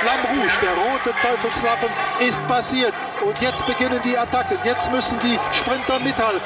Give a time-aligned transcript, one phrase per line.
[0.00, 2.94] Flamme Rouge, der rote Teufelslappen, ist passiert.
[3.22, 4.56] Und jetzt beginnen die Attacken.
[4.64, 6.40] Jetzt müssen die Sprinter mithalten.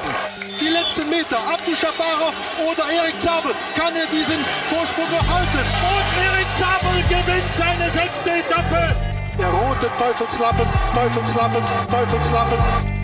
[0.58, 2.34] Die letzten Meter, Abdu Shabarov
[2.66, 3.52] oder Erik Zabel.
[3.78, 5.62] Kann er diesen Vorsprung noch halten?
[5.86, 8.96] Und Erik Zabel gewinnt seine sechste Etappe.
[9.38, 13.03] Der rote Teufelslappen, Teufelslappen, Teufelslappen.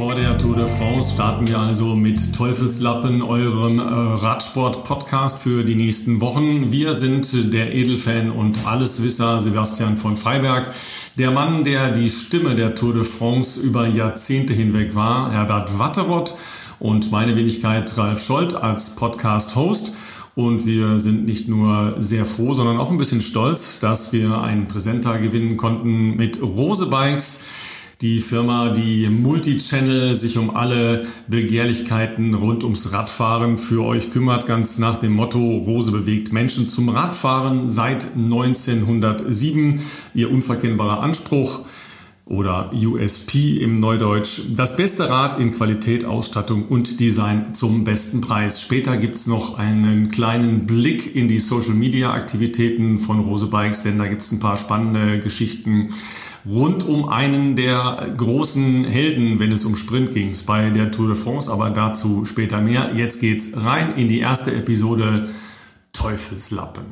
[0.00, 5.74] Vor der Tour de France starten wir also mit Teufelslappen, eurem äh, Radsport-Podcast für die
[5.74, 6.72] nächsten Wochen.
[6.72, 10.72] Wir sind der Edelfan und Alleswisser Sebastian von Freiberg,
[11.18, 16.34] der Mann, der die Stimme der Tour de France über Jahrzehnte hinweg war, Herbert Watteroth
[16.78, 19.92] und meine Wenigkeit Ralf Scholz als Podcast-Host.
[20.34, 24.66] Und wir sind nicht nur sehr froh, sondern auch ein bisschen stolz, dass wir einen
[24.66, 27.40] Präsenter gewinnen konnten mit Rose Bikes
[28.00, 34.78] die Firma, die Multichannel sich um alle Begehrlichkeiten rund ums Radfahren für euch kümmert, ganz
[34.78, 39.80] nach dem Motto Rose bewegt Menschen zum Radfahren seit 1907.
[40.14, 41.60] Ihr unverkennbarer Anspruch
[42.24, 44.42] oder USP im Neudeutsch.
[44.56, 48.62] Das beste Rad in Qualität, Ausstattung und Design zum besten Preis.
[48.62, 54.32] Später gibt's noch einen kleinen Blick in die Social-Media-Aktivitäten von Rose Bikes, denn da gibt's
[54.32, 55.90] ein paar spannende Geschichten
[56.48, 61.16] rund um einen der großen Helden, wenn es um Sprint ging, bei der Tour de
[61.16, 62.90] France, aber dazu später mehr.
[62.94, 65.28] Jetzt geht's rein in die erste Episode
[65.92, 66.84] Teufelslappen.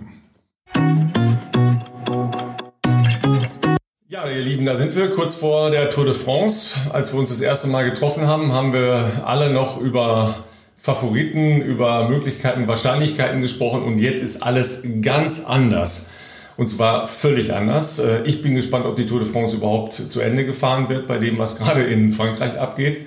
[4.09, 6.75] Ja, ihr Lieben, da sind wir kurz vor der Tour de France.
[6.93, 10.45] Als wir uns das erste Mal getroffen haben, haben wir alle noch über
[10.77, 16.09] Favoriten, über Möglichkeiten, Wahrscheinlichkeiten gesprochen und jetzt ist alles ganz anders.
[16.59, 18.01] Und zwar völlig anders.
[18.01, 21.17] Äh, ich bin gespannt, ob die Tour de France überhaupt zu Ende gefahren wird, bei
[21.17, 23.07] dem, was gerade in Frankreich abgeht.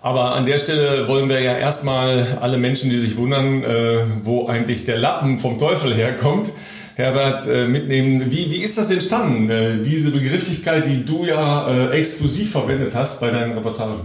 [0.00, 4.46] Aber an der Stelle wollen wir ja erstmal alle Menschen, die sich wundern, äh, wo
[4.46, 6.52] eigentlich der Lappen vom Teufel herkommt,
[6.94, 8.30] Herbert, äh, mitnehmen.
[8.30, 13.52] Wie, wie ist das entstanden, diese Begrifflichkeit, die du ja exklusiv verwendet hast bei deinen
[13.52, 14.00] Reportagen?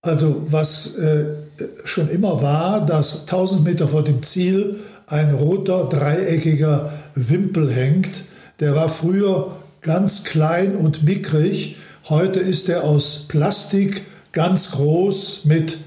[0.00, 0.96] Also was
[1.84, 8.24] schon immer war, dass 1000 Meter vor dem Ziel ein roter, dreieckiger Wimpel hängt.
[8.60, 11.76] Der war früher ganz klein und mickrig.
[12.08, 14.02] Heute ist er aus Plastik
[14.32, 15.78] ganz groß mit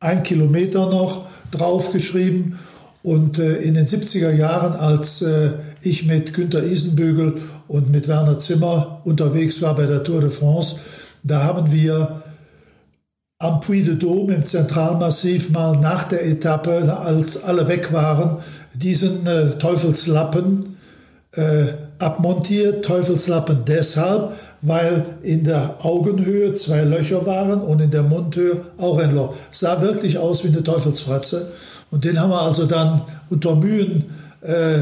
[0.00, 2.58] ein Kilometer noch draufgeschrieben.
[3.02, 5.52] Und äh, in den 70er Jahren, als äh,
[5.82, 10.76] ich mit Günter Isenbügel und mit Werner Zimmer unterwegs war bei der Tour de France,
[11.22, 12.22] da haben wir
[13.38, 18.38] am Puy de Dôme im Zentralmassiv mal nach der Etappe, als alle weg waren,
[18.74, 20.73] diesen äh, Teufelslappen
[21.36, 21.66] äh,
[21.98, 22.84] abmontiert.
[22.84, 29.14] Teufelslappen deshalb, weil in der Augenhöhe zwei Löcher waren und in der Mundhöhe auch ein
[29.14, 29.34] Loch.
[29.50, 31.52] Sah wirklich aus wie eine Teufelsfratze.
[31.90, 34.04] Und den haben wir also dann unter Mühen
[34.40, 34.80] äh,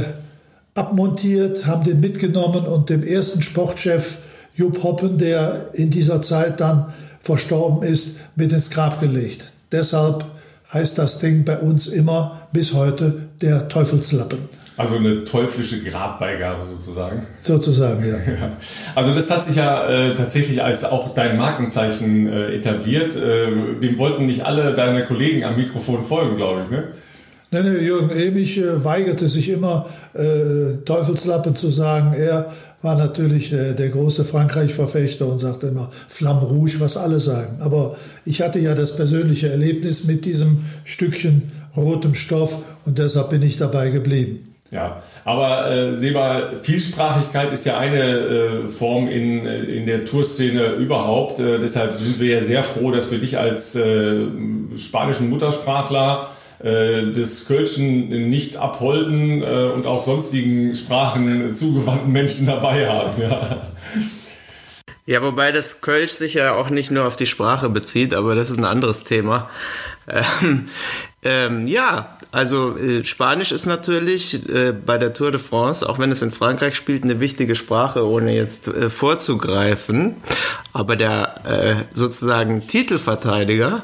[0.74, 4.18] abmontiert, haben den mitgenommen und dem ersten Sportchef
[4.54, 6.92] Jupp Hoppen, der in dieser Zeit dann
[7.22, 9.52] verstorben ist, mit ins Grab gelegt.
[9.70, 10.24] Deshalb
[10.72, 14.38] heißt das Ding bei uns immer bis heute der Teufelslappen.
[14.76, 17.26] Also eine teuflische Grabbeigabe sozusagen.
[17.40, 18.14] Sozusagen, ja.
[18.32, 18.56] ja.
[18.94, 23.14] Also das hat sich ja äh, tatsächlich als auch dein Markenzeichen äh, etabliert.
[23.14, 26.84] Äh, dem wollten nicht alle deine Kollegen am Mikrofon folgen, glaube ich, ne?
[27.50, 32.14] Nee, nee, Jürgen Emich äh, weigerte sich immer, äh, Teufelslappen zu sagen.
[32.14, 32.50] Er
[32.80, 37.58] war natürlich äh, der große Frankreich-Verfechter und sagte immer Flamme Rouge, was alle sagen.
[37.60, 43.42] Aber ich hatte ja das persönliche Erlebnis mit diesem Stückchen rotem Stoff und deshalb bin
[43.42, 44.51] ich dabei geblieben.
[44.72, 50.72] Ja, aber äh, Seba, Vielsprachigkeit ist ja eine äh, Form in, äh, in der Tourszene
[50.72, 51.38] überhaupt.
[51.38, 54.24] Äh, deshalb sind wir ja sehr froh, dass wir dich als äh,
[54.78, 56.30] spanischen Muttersprachler
[56.60, 59.44] äh, des Kölschen nicht abholden äh,
[59.74, 63.20] und auch sonstigen Sprachen zugewandten Menschen dabei haben.
[63.20, 63.66] Ja.
[65.04, 68.48] ja, wobei das Kölsch sich ja auch nicht nur auf die Sprache bezieht, aber das
[68.48, 69.50] ist ein anderes Thema.
[70.08, 70.68] Ähm,
[71.22, 76.10] ähm, ja, also äh, Spanisch ist natürlich äh, bei der Tour de France, auch wenn
[76.10, 80.16] es in Frankreich spielt, eine wichtige Sprache, ohne jetzt äh, vorzugreifen.
[80.72, 83.82] Aber der äh, sozusagen Titelverteidiger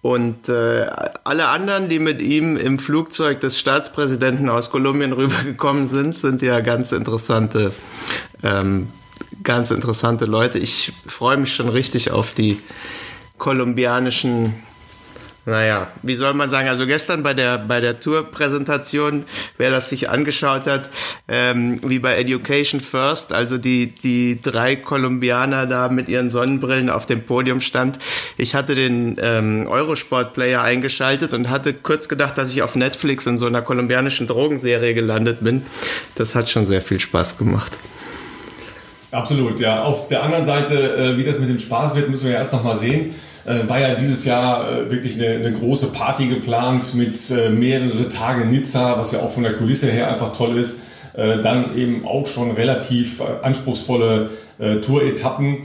[0.00, 0.86] und äh,
[1.24, 6.60] alle anderen, die mit ihm im Flugzeug des Staatspräsidenten aus Kolumbien rübergekommen sind, sind ja
[6.60, 7.72] ganz interessante,
[8.42, 8.88] ähm,
[9.42, 10.58] ganz interessante Leute.
[10.58, 12.60] Ich freue mich schon richtig auf die
[13.36, 14.54] kolumbianischen
[15.44, 19.24] naja, wie soll man sagen, also gestern bei der, bei der Tour-Präsentation,
[19.58, 20.88] wer das sich angeschaut hat,
[21.26, 27.06] ähm, wie bei Education First, also die, die drei Kolumbianer da mit ihren Sonnenbrillen auf
[27.06, 27.98] dem Podium stand.
[28.36, 33.36] Ich hatte den ähm, Eurosport-Player eingeschaltet und hatte kurz gedacht, dass ich auf Netflix in
[33.36, 35.66] so einer kolumbianischen Drogenserie gelandet bin.
[36.14, 37.72] Das hat schon sehr viel Spaß gemacht.
[39.10, 39.82] Absolut, ja.
[39.82, 42.52] Auf der anderen Seite, äh, wie das mit dem Spaß wird, müssen wir ja erst
[42.52, 46.94] noch mal sehen äh, war ja dieses Jahr äh, wirklich eine, eine, große Party geplant
[46.94, 50.80] mit äh, mehrere Tage Nizza, was ja auch von der Kulisse her einfach toll ist.
[51.14, 55.58] Äh, dann eben auch schon relativ äh, anspruchsvolle äh, Tour-Etappen.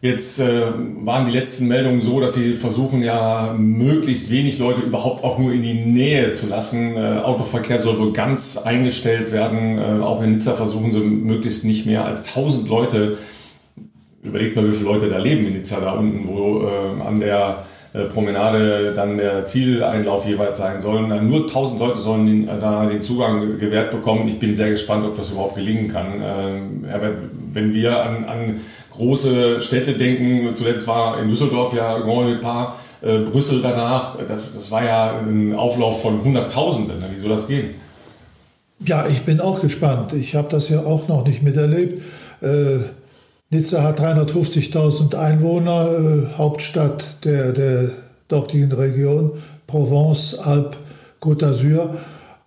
[0.00, 5.40] Jetzt waren die letzten Meldungen so, dass sie versuchen ja möglichst wenig Leute überhaupt auch
[5.40, 6.96] nur in die Nähe zu lassen.
[6.96, 10.00] Autoverkehr soll wohl ganz eingestellt werden.
[10.00, 13.18] auch in Nizza versuchen sie möglichst nicht mehr als 1000 Leute
[14.28, 17.64] überlegt mal, wie viele Leute da leben in Nizza da unten, wo äh, an der
[17.94, 21.02] äh, Promenade dann der Zieleinlauf jeweils sein soll.
[21.22, 24.28] Nur 1000 Leute sollen äh, da den Zugang gewährt bekommen.
[24.28, 26.22] Ich bin sehr gespannt, ob das überhaupt gelingen kann.
[26.22, 26.84] Ähm,
[27.52, 28.60] wenn wir an, an
[28.90, 34.70] große Städte denken, zuletzt war in Düsseldorf ja Grand Depart, äh, Brüssel danach, das, das
[34.70, 37.02] war ja ein Auflauf von Hunderttausenden.
[37.10, 37.70] Wie soll das gehen?
[38.84, 40.12] Ja, ich bin auch gespannt.
[40.12, 42.02] Ich habe das ja auch noch nicht miterlebt.
[42.42, 42.80] Äh,
[43.50, 47.90] Nizza hat 350.000 Einwohner, äh, Hauptstadt der, der
[48.28, 49.32] dortigen Region,
[49.66, 50.78] Provence, Alpes,
[51.18, 51.94] Côte d'Azur.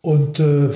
[0.02, 0.70] Und äh,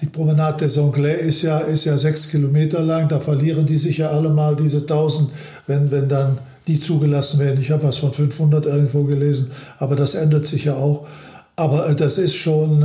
[0.00, 3.08] die Promenade des Anglais ist ja, ist ja sechs Kilometer lang.
[3.08, 5.30] Da verlieren die sich ja alle mal diese 1000,
[5.66, 7.62] wenn, wenn dann die zugelassen werden.
[7.62, 11.06] Ich habe was von 500 irgendwo gelesen, aber das ändert sich ja auch.
[11.56, 12.82] Aber äh, das ist schon.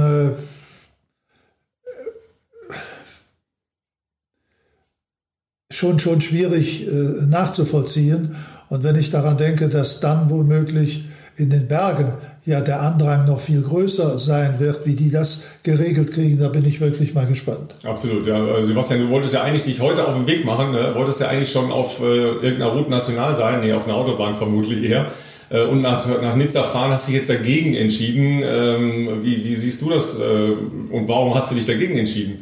[5.83, 6.91] Schon, schon schwierig äh,
[7.27, 8.35] nachzuvollziehen.
[8.69, 11.03] Und wenn ich daran denke, dass dann womöglich
[11.35, 12.13] in den Bergen
[12.45, 16.65] ja der Andrang noch viel größer sein wird, wie die das geregelt kriegen, da bin
[16.65, 17.75] ich wirklich mal gespannt.
[17.83, 18.43] Absolut, ja.
[18.45, 20.91] Also Sebastian, du wolltest ja eigentlich dich heute auf den Weg machen, ne?
[20.95, 24.89] wolltest ja eigentlich schon auf äh, irgendeiner Route national sein, nee, auf einer Autobahn vermutlich
[24.89, 25.07] eher.
[25.49, 28.41] Äh, und nach, nach Nizza fahren hast du dich jetzt dagegen entschieden.
[28.43, 32.39] Ähm, wie, wie siehst du das äh, und warum hast du dich dagegen entschieden?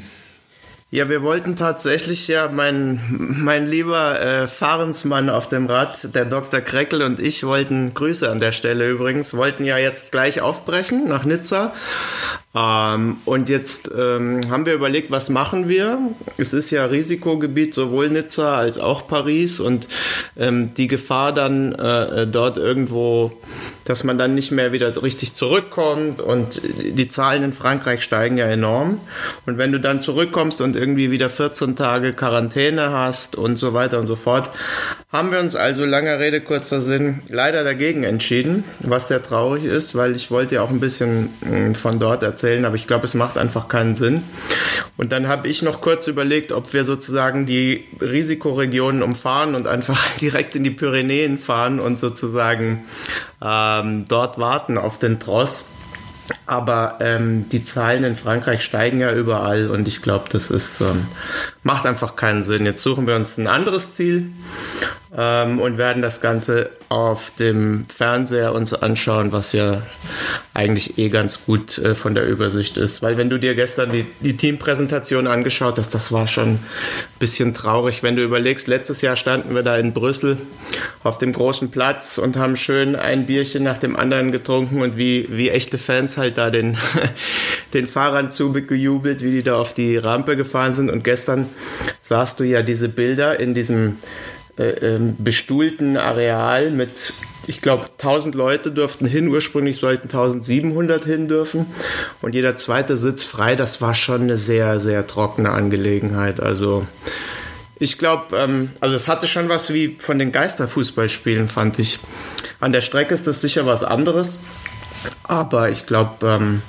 [0.93, 6.59] Ja, wir wollten tatsächlich ja, mein, mein lieber äh, Fahrensmann auf dem Rad, der Dr.
[6.59, 11.23] Kreckel und ich wollten, Grüße an der Stelle übrigens, wollten ja jetzt gleich aufbrechen nach
[11.23, 11.73] Nizza.
[12.53, 16.00] Ähm, und jetzt ähm, haben wir überlegt, was machen wir?
[16.38, 19.88] Es ist ja Risikogebiet, sowohl Nizza als auch Paris und
[20.38, 23.31] ähm, die Gefahr dann äh, dort irgendwo
[23.86, 28.45] dass man dann nicht mehr wieder richtig zurückkommt und die Zahlen in Frankreich steigen ja
[28.45, 29.01] enorm.
[29.45, 34.00] Und wenn du dann zurückkommst und irgendwie wieder 14 Tage Quarantäne hast und so weiter
[34.00, 34.50] und so fort,
[35.12, 39.94] haben wir uns also langer Rede, kurzer Sinn leider dagegen entschieden, was sehr traurig ist,
[39.94, 43.13] weil ich wollte ja auch ein bisschen hm, von dort erzählen, aber ich glaube, es
[43.13, 44.23] macht einfach keinen Sinn.
[44.97, 49.99] Und dann habe ich noch kurz überlegt, ob wir sozusagen die Risikoregionen umfahren und einfach
[50.21, 52.85] direkt in die Pyrenäen fahren und sozusagen
[53.41, 55.69] ähm, dort warten auf den Tross.
[56.45, 61.07] Aber ähm, die Zahlen in Frankreich steigen ja überall und ich glaube, das ist, ähm,
[61.63, 62.65] macht einfach keinen Sinn.
[62.65, 64.29] Jetzt suchen wir uns ein anderes Ziel
[65.16, 69.81] ähm, und werden das Ganze auf dem Fernseher uns anschauen, was ja
[70.54, 73.02] eigentlich eh ganz gut äh, von der Übersicht ist.
[73.02, 76.60] Weil wenn du dir gestern die, die Teampräsentation angeschaut hast, das war schon ein
[77.19, 78.04] bisschen traurig.
[78.04, 80.38] Wenn du überlegst, letztes Jahr standen wir da in Brüssel
[81.04, 85.28] auf dem großen Platz und haben schön ein Bierchen nach dem anderen getrunken und wie,
[85.30, 86.78] wie echte Fans halt da den,
[87.74, 90.89] den Fahrern zugejubelt, wie die da auf die Rampe gefahren sind.
[90.89, 91.48] Und gestern
[92.00, 93.98] sahst du ja diese Bilder in diesem
[94.58, 97.13] äh, ähm, bestuhlten Areal mit,
[97.48, 99.27] ich glaube, 1000 Leute durften hin.
[99.27, 101.65] Ursprünglich sollten 1700 hin dürfen
[102.22, 103.55] und jeder zweite Sitz frei.
[103.55, 106.39] Das war schon eine sehr, sehr trockene Angelegenheit.
[106.39, 106.86] Also
[107.79, 112.00] ich glaube, ähm, also es hatte schon was wie von den Geisterfußballspielen, fand ich.
[112.60, 114.41] An der Strecke ist das sicher was anderes,
[115.24, 116.62] aber ich glaube, ähm,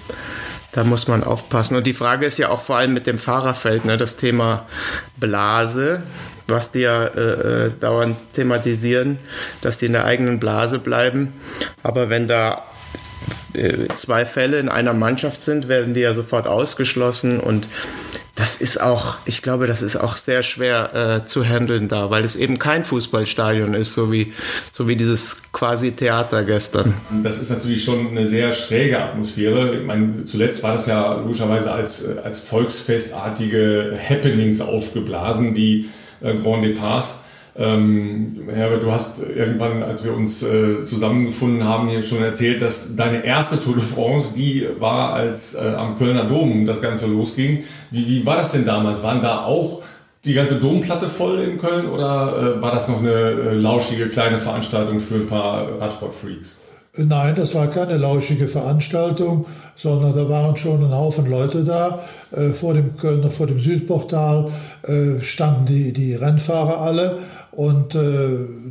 [0.73, 1.77] da muss man aufpassen.
[1.77, 4.67] Und die Frage ist ja auch vor allem mit dem Fahrerfeld, ne, das Thema
[5.19, 6.03] Blase
[6.49, 9.19] was die ja äh, äh, dauernd thematisieren,
[9.61, 11.33] dass die in der eigenen Blase bleiben.
[11.83, 12.65] Aber wenn da
[13.55, 17.69] äh, zwei Fälle in einer Mannschaft sind, werden die ja sofort ausgeschlossen und
[18.35, 22.25] das ist auch, ich glaube, das ist auch sehr schwer äh, zu handeln da, weil
[22.25, 24.33] es eben kein Fußballstadion ist, so wie,
[24.73, 26.95] so wie dieses quasi Theater gestern.
[27.23, 29.75] Das ist natürlich schon eine sehr schräge Atmosphäre.
[29.77, 35.91] Ich meine, zuletzt war das ja logischerweise als, als volksfestartige Happenings aufgeblasen, die
[36.23, 37.21] äh, Grand Departs.
[37.55, 42.97] Ähm, Herbert, du hast irgendwann, als wir uns äh, zusammengefunden haben, hier schon erzählt, dass
[42.97, 47.64] deine erste Tour de France, die war, als äh, am Kölner Dom das Ganze losging.
[47.91, 49.02] Wie, wie war das denn damals?
[49.02, 49.83] Waren da auch
[50.25, 54.38] die ganze Domplatte voll in Köln oder äh, war das noch eine äh, lauschige kleine
[54.38, 56.61] Veranstaltung für ein paar Radsportfreaks?
[56.97, 62.00] Nein, das war keine lauschige Veranstaltung, sondern da waren schon ein Haufen Leute da.
[62.35, 64.51] Äh, vor dem Kölner, vor dem Südportal
[64.83, 67.19] äh, standen die, die Rennfahrer alle
[67.53, 68.29] und äh,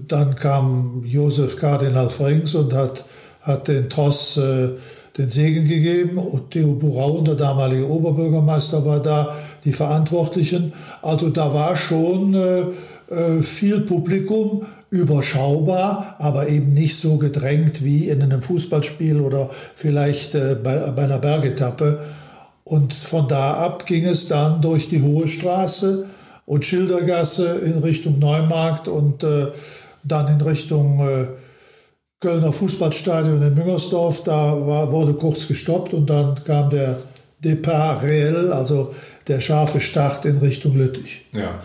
[0.08, 3.06] dann kam Josef Kardinal Frings und hat,
[3.42, 4.40] hat den Tross
[5.18, 6.18] den Segen gegeben.
[6.18, 10.74] Und Theo Buraun, der damalige Oberbürgermeister, war da, die Verantwortlichen.
[11.02, 18.22] Also da war schon äh, viel Publikum, überschaubar, aber eben nicht so gedrängt wie in
[18.22, 22.00] einem Fußballspiel oder vielleicht äh, bei, bei einer Bergetappe.
[22.72, 26.06] Und von da ab ging es dann durch die Hohe Straße
[26.46, 29.48] und Schildergasse in Richtung Neumarkt und äh,
[30.06, 31.26] dann in Richtung äh,
[32.22, 34.24] Kölner Fußballstadion in Müngersdorf.
[34.24, 36.96] Da war, wurde kurz gestoppt und dann kam der
[37.44, 38.96] Depart réel, also
[39.28, 41.26] der scharfe Start in Richtung Lüttich.
[41.34, 41.60] Ja.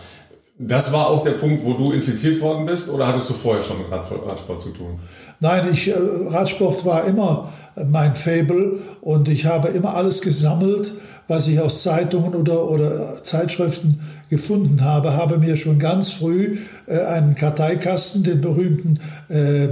[0.59, 3.77] Das war auch der Punkt, wo du infiziert worden bist oder hattest du vorher schon
[3.77, 4.99] mit Radsport zu tun?
[5.39, 5.93] Nein, ich, äh,
[6.27, 7.53] Radsport war immer
[7.85, 8.79] mein Fable.
[9.01, 10.91] Und ich habe immer alles gesammelt,
[11.27, 16.57] was ich aus Zeitungen oder, oder Zeitschriften gefunden habe, habe mir schon ganz früh
[16.87, 19.67] äh, einen Karteikasten, den berühmten, äh,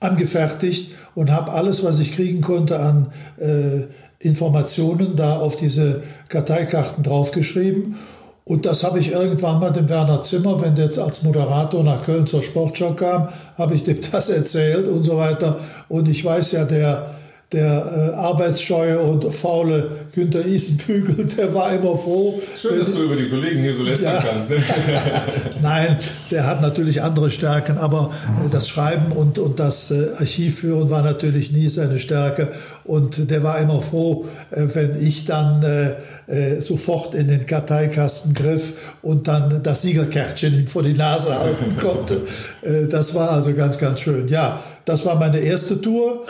[0.00, 3.84] angefertigt und habe alles, was ich kriegen konnte an äh,
[4.18, 7.96] Informationen da auf diese Karteikarten draufgeschrieben
[8.44, 12.02] und das habe ich irgendwann mal dem Werner Zimmer, wenn der jetzt als Moderator nach
[12.02, 15.60] Köln zur Sportschau kam, habe ich dem das erzählt und so weiter.
[15.88, 17.14] Und ich weiß ja, der,
[17.52, 22.40] der äh, arbeitsscheue und faule Günther Isenbügel, der war immer froh.
[22.56, 24.22] Schön, dass du über die Kollegen hier so lästern ja.
[24.22, 24.50] kannst.
[24.50, 24.56] Ne?
[25.62, 25.98] Nein,
[26.32, 28.10] der hat natürlich andere Stärken, aber
[28.44, 32.48] äh, das Schreiben und, und das äh, Archivführen war natürlich nie seine Stärke.
[32.82, 35.64] Und der war immer froh, äh, wenn ich dann
[36.32, 41.76] äh, sofort in den Karteikasten griff und dann das Siegerkärtchen ihm vor die Nase halten
[41.76, 42.22] konnte.
[42.62, 44.28] Äh, das war also ganz, ganz schön.
[44.28, 46.24] Ja, das war meine erste Tour.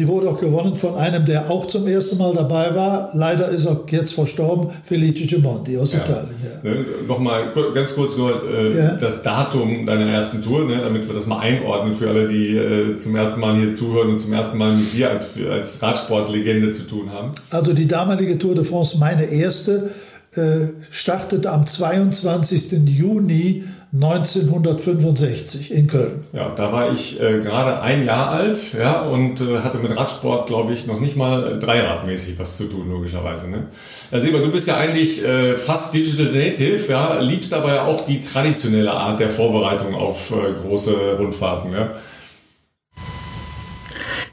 [0.00, 3.10] Die wurde auch gewonnen von einem, der auch zum ersten Mal dabei war.
[3.12, 5.98] Leider ist er jetzt verstorben, Felice Gimondi aus ja.
[5.98, 6.36] Italien.
[6.42, 6.70] Ja.
[6.70, 8.88] Ne, Nochmal ganz kurz nur äh, ja.
[8.94, 12.94] das Datum deiner ersten Tour, ne, damit wir das mal einordnen für alle, die äh,
[12.94, 16.84] zum ersten Mal hier zuhören und zum ersten Mal mit dir als, als Radsportlegende zu
[16.84, 17.32] tun haben.
[17.50, 19.90] Also die damalige Tour de France, meine erste,
[20.34, 22.88] äh, startete am 22.
[22.88, 26.20] Juni 1965 in Köln.
[26.32, 30.46] Ja, da war ich äh, gerade ein Jahr alt ja, und äh, hatte mit Radsport,
[30.46, 33.50] glaube ich, noch nicht mal dreiradmäßig was zu tun, logischerweise.
[33.50, 33.66] Ne?
[34.12, 38.04] Also, Eber, du bist ja eigentlich äh, fast Digital Native, ja, liebst aber ja auch
[38.04, 41.72] die traditionelle Art der Vorbereitung auf äh, große Rundfahrten.
[41.72, 41.94] Ja?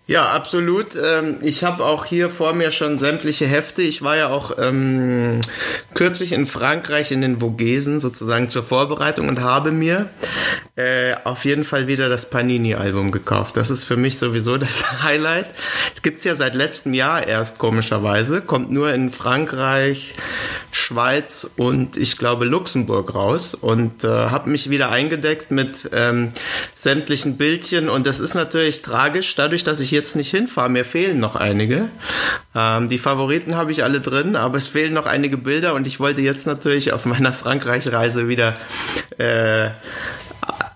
[0.10, 0.96] Ja, absolut.
[0.96, 3.82] Ähm, ich habe auch hier vor mir schon sämtliche Hefte.
[3.82, 5.42] Ich war ja auch ähm,
[5.94, 10.08] kürzlich in Frankreich in den Vogesen sozusagen zur Vorbereitung und habe mir
[10.78, 13.58] äh, auf jeden Fall wieder das Panini-Album gekauft.
[13.58, 15.48] Das ist für mich sowieso das Highlight.
[16.04, 18.40] Gibt's ja seit letztem Jahr erst komischerweise.
[18.40, 20.14] Kommt nur in Frankreich,
[20.72, 26.30] Schweiz und ich glaube Luxemburg raus und äh, habe mich wieder eingedeckt mit ähm,
[26.76, 30.70] sämtlichen Bildchen und das ist natürlich tragisch, dadurch, dass ich jetzt nicht hinfahre.
[30.70, 31.90] Mir fehlen noch einige.
[32.56, 36.00] Ähm, die Favoriten habe ich alle drin, aber es fehlen noch einige Bilder und ich
[36.00, 38.56] wollte jetzt natürlich auf meiner Frankreich-Reise wieder
[39.18, 39.72] äh,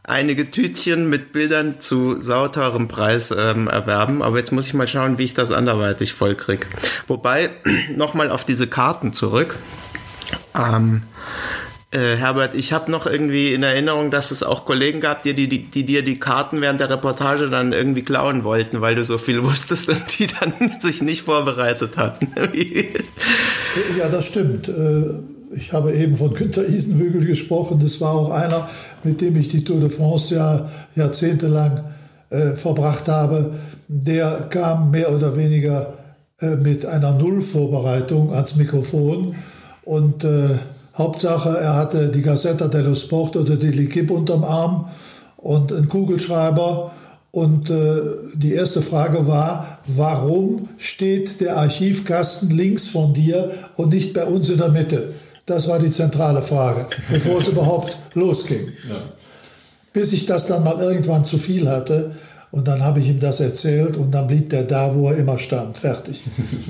[0.04, 4.22] einige Tütchen mit Bildern zu sauteurem Preis ähm, erwerben.
[4.22, 6.68] Aber jetzt muss ich mal schauen, wie ich das anderweitig vollkriege.
[7.08, 7.52] Wobei,
[7.96, 9.58] nochmal auf diese Karten zurück.
[10.56, 11.04] Ähm,
[11.92, 15.50] äh, Herbert, ich habe noch irgendwie in Erinnerung, dass es auch Kollegen gab, die, die,
[15.50, 19.18] die, die dir die Karten während der Reportage dann irgendwie klauen wollten, weil du so
[19.18, 22.30] viel wusstest und die dann sich nicht vorbereitet hatten.
[23.98, 24.70] ja, das stimmt.
[24.70, 25.04] Äh,
[25.54, 27.82] ich habe eben von Günter Isenbügel gesprochen.
[27.84, 28.70] Das war auch einer,
[29.04, 31.84] mit dem ich die Tour de France ja jahrzehntelang
[32.30, 33.56] äh, verbracht habe.
[33.90, 35.98] Der kam mehr oder weniger
[36.40, 39.36] äh, mit einer Nullvorbereitung ans Mikrofon
[39.84, 40.58] und äh,
[41.02, 44.90] Hauptsache, er hatte die Gazzetta dello Sport oder die L'Equipe unterm Arm
[45.38, 46.92] und einen Kugelschreiber.
[47.32, 48.02] Und äh,
[48.34, 54.50] die erste Frage war, warum steht der Archivkasten links von dir und nicht bei uns
[54.50, 55.14] in der Mitte?
[55.46, 58.74] Das war die zentrale Frage, bevor es überhaupt losging.
[58.88, 58.98] Ja.
[59.94, 62.16] Bis ich das dann mal irgendwann zu viel hatte
[62.52, 65.40] Und dann habe ich ihm das erzählt und dann blieb der da, wo er immer
[65.40, 65.78] stand.
[65.78, 66.22] Fertig.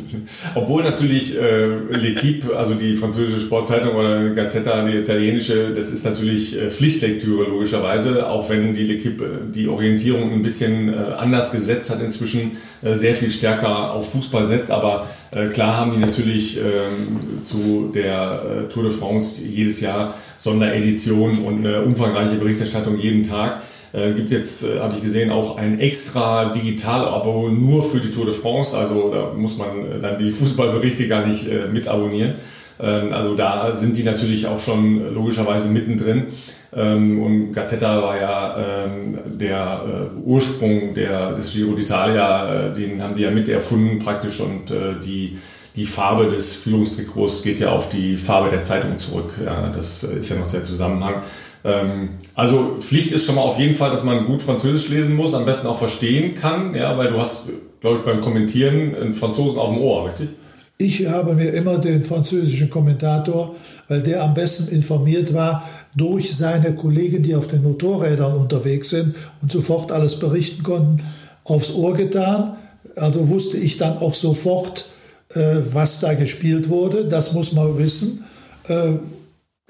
[0.55, 6.55] Obwohl natürlich äh, L'Equipe, also die französische Sportzeitung oder Gazzetta, die italienische, das ist natürlich
[6.55, 11.89] äh, Pflichtlektüre logischerweise, auch wenn die L'Equipe äh, die Orientierung ein bisschen äh, anders gesetzt
[11.89, 14.69] hat, inzwischen äh, sehr viel stärker auf Fußball setzt.
[14.69, 21.43] Aber äh, klar haben die natürlich ähm, zu der Tour de France jedes Jahr Sondereditionen
[21.43, 23.63] und eine umfangreiche Berichterstattung jeden Tag.
[23.93, 28.25] Äh, gibt jetzt, äh, habe ich gesehen, auch ein extra Digital-Abo nur für die Tour
[28.25, 28.77] de France.
[28.77, 32.35] Also da muss man äh, dann die Fußballberichte gar nicht äh, mit abonnieren.
[32.79, 36.27] Ähm, also da sind die natürlich auch schon logischerweise mittendrin.
[36.73, 43.03] Ähm, und Gazzetta war ja ähm, der äh, Ursprung der, des Giro d'Italia, äh, den
[43.03, 45.37] haben die ja mit erfunden praktisch und äh, die
[45.75, 49.31] die Farbe des Führungstrikots geht ja auf die Farbe der Zeitung zurück.
[49.43, 51.21] Ja, das ist ja noch der Zusammenhang.
[51.63, 55.33] Ähm, also Pflicht ist schon mal auf jeden Fall, dass man gut Französisch lesen muss,
[55.33, 57.49] am besten auch verstehen kann, ja, weil du hast,
[57.79, 60.29] glaube ich, beim Kommentieren einen Franzosen auf dem Ohr, richtig?
[60.77, 63.55] Ich habe mir immer den französischen Kommentator,
[63.87, 69.15] weil der am besten informiert war, durch seine Kollegen, die auf den Motorrädern unterwegs sind
[69.41, 71.03] und sofort alles berichten konnten,
[71.43, 72.55] aufs Ohr getan.
[72.95, 74.89] Also wusste ich dann auch sofort,
[75.33, 77.05] äh, was da gespielt wurde.
[77.05, 78.23] Das muss man wissen.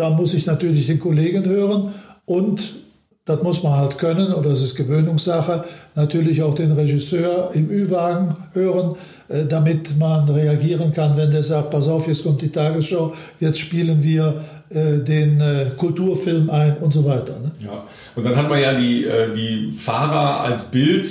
[0.02, 1.94] Da muss ich natürlich den Kollegen hören
[2.26, 2.74] und
[3.26, 8.36] das muss man halt können oder es ist Gewöhnungssache, natürlich auch den Regisseur im Ü-Wagen
[8.54, 8.96] hören,
[9.28, 13.60] äh, damit man reagieren kann, wenn der sagt, pass auf, jetzt kommt die Tagesschau, jetzt
[13.60, 14.42] spielen wir
[14.72, 17.34] äh, den äh, Kulturfilm ein und so weiter.
[17.34, 17.52] Ne?
[17.64, 17.84] Ja,
[18.16, 19.06] und dann hat man ja die,
[19.36, 21.08] die Fahrer als Bild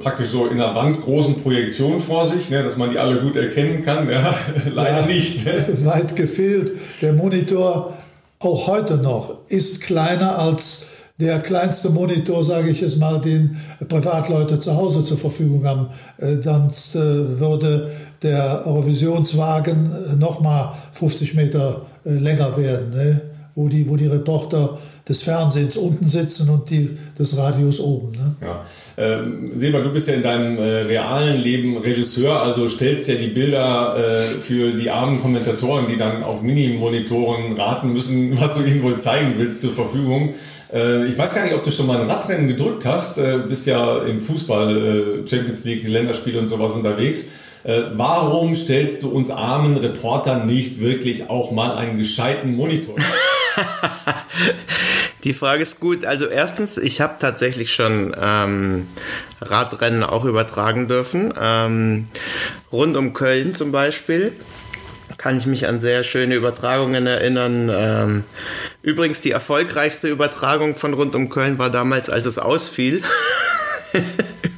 [0.00, 3.36] praktisch so in einer Wand großen Projektion vor sich, ne, dass man die alle gut
[3.36, 4.10] erkennen kann.
[4.10, 4.34] Ja,
[4.74, 5.44] leider ja, nicht.
[5.44, 5.68] Ne?
[5.84, 6.72] Weit gefehlt.
[7.00, 7.94] Der Monitor
[8.40, 10.86] auch heute noch ist kleiner als
[11.18, 13.56] der kleinste Monitor, sage ich es mal, den
[13.88, 15.88] Privatleute zu Hause zur Verfügung haben.
[16.18, 17.90] Dann äh, äh, würde
[18.22, 23.20] der Eurovisionswagen äh, noch mal 50 Meter länger werden, ne?
[23.56, 28.12] wo, die, wo die Reporter des Fernsehens unten sitzen und die des Radios oben.
[28.12, 28.34] Ne?
[28.42, 28.64] Ja.
[28.96, 33.28] Ähm, Seba, du bist ja in deinem äh, realen Leben Regisseur, also stellst ja die
[33.28, 38.82] Bilder äh, für die armen Kommentatoren, die dann auf Mini-Monitoren raten müssen, was du ihnen
[38.82, 40.34] wohl zeigen willst, zur Verfügung.
[40.72, 43.66] Äh, ich weiß gar nicht, ob du schon mal ein Radrennen gedrückt hast, äh, bist
[43.66, 47.26] ja im Fußball, äh, Champions League, Länderspiele und sowas unterwegs.
[47.64, 52.96] Äh, warum stellst du uns armen Reportern nicht wirklich auch mal einen gescheiten Monitor?
[55.28, 56.06] Die Frage ist gut.
[56.06, 58.88] Also erstens, ich habe tatsächlich schon ähm,
[59.42, 61.34] Radrennen auch übertragen dürfen.
[61.38, 62.08] Ähm,
[62.72, 64.32] rund um Köln zum Beispiel
[65.18, 67.70] kann ich mich an sehr schöne Übertragungen erinnern.
[67.70, 68.24] Ähm,
[68.80, 73.02] übrigens, die erfolgreichste Übertragung von rund um Köln war damals, als es ausfiel.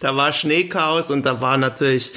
[0.00, 2.12] da war Schneechaos und da war natürlich,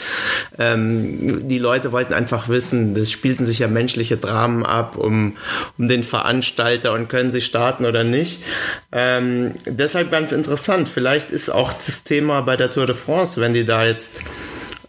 [0.57, 5.37] ähm, die Leute wollten einfach wissen, das spielten sich ja menschliche Dramen ab um,
[5.77, 8.41] um den Veranstalter und können sie starten oder nicht.
[8.91, 10.89] Ähm, deshalb ganz interessant.
[10.89, 14.21] Vielleicht ist auch das Thema bei der Tour de France, wenn die da jetzt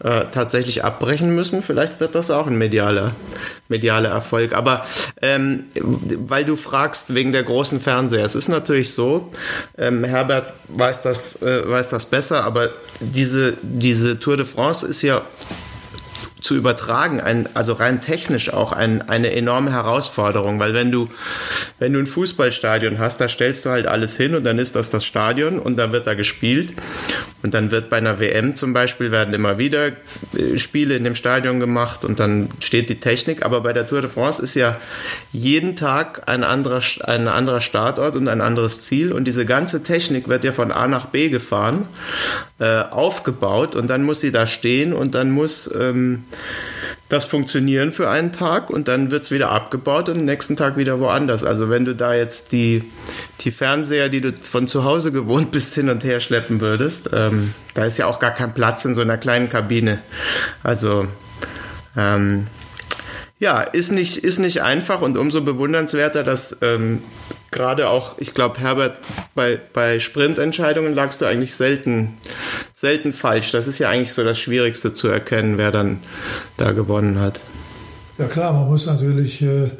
[0.05, 1.63] äh, tatsächlich abbrechen müssen.
[1.63, 3.15] Vielleicht wird das auch ein medialer,
[3.69, 4.53] medialer Erfolg.
[4.53, 4.85] Aber
[5.19, 9.31] ähm, weil du fragst wegen der großen Fernseher, es ist natürlich so,
[9.79, 15.01] ähm, Herbert weiß das, äh, weiß das besser, aber diese, diese Tour de France ist
[15.01, 15.23] ja
[16.45, 21.09] zu übertragen, ein, also rein technisch auch ein, eine enorme Herausforderung, weil wenn du,
[21.79, 24.91] wenn du ein Fußballstadion hast, da stellst du halt alles hin und dann ist das
[24.91, 26.73] das Stadion und dann wird da gespielt.
[27.41, 31.15] Und dann wird bei einer WM zum Beispiel werden immer wieder äh, Spiele in dem
[31.15, 34.77] Stadion gemacht und dann steht die Technik, aber bei der Tour de France ist ja
[35.31, 39.11] jeden Tag ein anderer, ein anderer Startort und ein anderes Ziel.
[39.11, 41.87] Und diese ganze Technik wird ja von A nach B gefahren,
[42.59, 46.23] äh, aufgebaut und dann muss sie da stehen und dann muss ähm,
[47.09, 50.75] das funktionieren für einen Tag und dann wird es wieder abgebaut und am nächsten Tag
[50.77, 51.43] wieder woanders.
[51.43, 52.83] Also wenn du da jetzt die,
[53.41, 57.53] die Fernseher, die du von zu Hause gewohnt bist, hin und her schleppen würdest, ähm,
[57.73, 59.99] da ist ja auch gar kein Platz in so einer kleinen Kabine.
[60.63, 61.07] Also
[61.95, 62.47] ähm,
[63.37, 67.03] ja, ist nicht, ist nicht einfach und umso bewundernswerter, dass ähm,
[67.55, 68.97] gerade auch, ich glaube, Herbert,
[69.33, 72.13] bei, bei Sprintentscheidungen lagst du eigentlich selten,
[72.73, 73.51] selten falsch.
[73.51, 75.99] Das ist ja eigentlich so das Schwierigste zu erkennen, wer dann
[76.57, 77.39] da gewonnen hat.
[78.19, 79.71] Ja klar, man muss natürlich äh,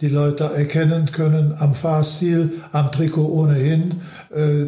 [0.00, 4.00] die Leute erkennen können am Fahrstil, am Trikot ohnehin.
[4.34, 4.66] Äh,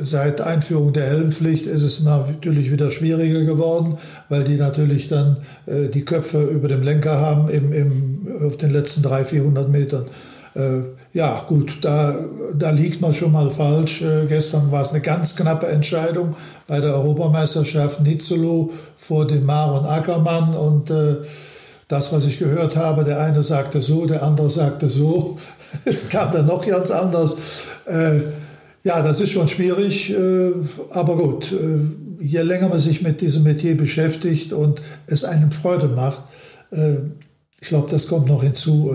[0.00, 5.88] seit Einführung der Helmpflicht ist es natürlich wieder schwieriger geworden, weil die natürlich dann äh,
[5.88, 10.06] die Köpfe über dem Lenker haben im, im, auf den letzten 300, 400 Metern.
[10.54, 12.16] Äh, ja, gut, da,
[12.56, 14.02] da liegt man schon mal falsch.
[14.02, 16.36] Äh, gestern war es eine ganz knappe Entscheidung
[16.66, 20.54] bei der Europameisterschaft Nizzolo vor dem Mar und Ackermann.
[20.54, 21.16] Und äh,
[21.88, 25.38] das, was ich gehört habe, der eine sagte so, der andere sagte so.
[25.84, 27.36] Es kam dann noch ganz anders.
[27.86, 28.20] Äh,
[28.84, 30.52] ja, das ist schon schwierig, äh,
[30.90, 35.88] aber gut, äh, je länger man sich mit diesem Metier beschäftigt und es einem Freude
[35.88, 36.22] macht,
[37.60, 38.92] ich glaube, das kommt noch hinzu,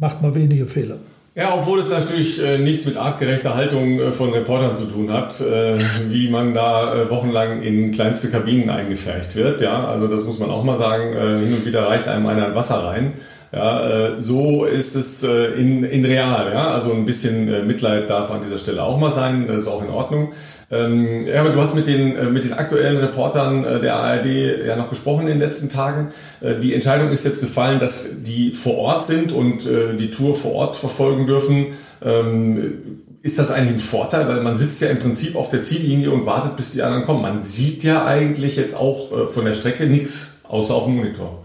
[0.00, 0.96] macht man wenige Fehler.
[1.36, 5.40] Ja, obwohl es natürlich äh, nichts mit artgerechter Haltung äh, von Reportern zu tun hat,
[5.40, 9.60] äh, wie man da äh, wochenlang in kleinste Kabinen eingefercht wird.
[9.60, 11.12] Ja, also das muss man auch mal sagen.
[11.12, 13.12] Äh, hin und wieder reicht einem einer ein Wasser rein.
[13.52, 16.52] Ja, äh, so ist es in, in real.
[16.52, 19.46] Ja, also ein bisschen Mitleid darf an dieser Stelle auch mal sein.
[19.46, 20.32] Das ist auch in Ordnung.
[20.72, 24.26] Ähm, aber du hast mit den, äh, mit den aktuellen Reportern äh, der ARD
[24.66, 26.12] ja noch gesprochen in den letzten Tagen.
[26.40, 30.34] Äh, die Entscheidung ist jetzt gefallen, dass die vor Ort sind und äh, die Tour
[30.34, 31.68] vor Ort verfolgen dürfen.
[32.02, 34.28] Ähm, ist das eigentlich ein Vorteil?
[34.28, 37.20] Weil man sitzt ja im Prinzip auf der Ziellinie und wartet, bis die anderen kommen.
[37.20, 41.44] Man sieht ja eigentlich jetzt auch äh, von der Strecke nichts, außer auf dem Monitor.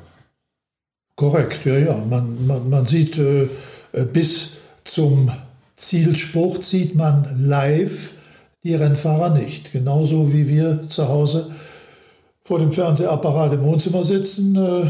[1.16, 2.06] Korrekt, ja, ja.
[2.10, 3.48] Man, man, man sieht äh,
[4.14, 5.32] bis zum
[5.76, 8.12] Zielspruch sieht man live
[8.66, 9.72] die Rennfahrer nicht.
[9.72, 11.52] Genauso wie wir zu Hause
[12.44, 14.56] vor dem Fernsehapparat im Wohnzimmer sitzen.
[14.56, 14.90] Äh,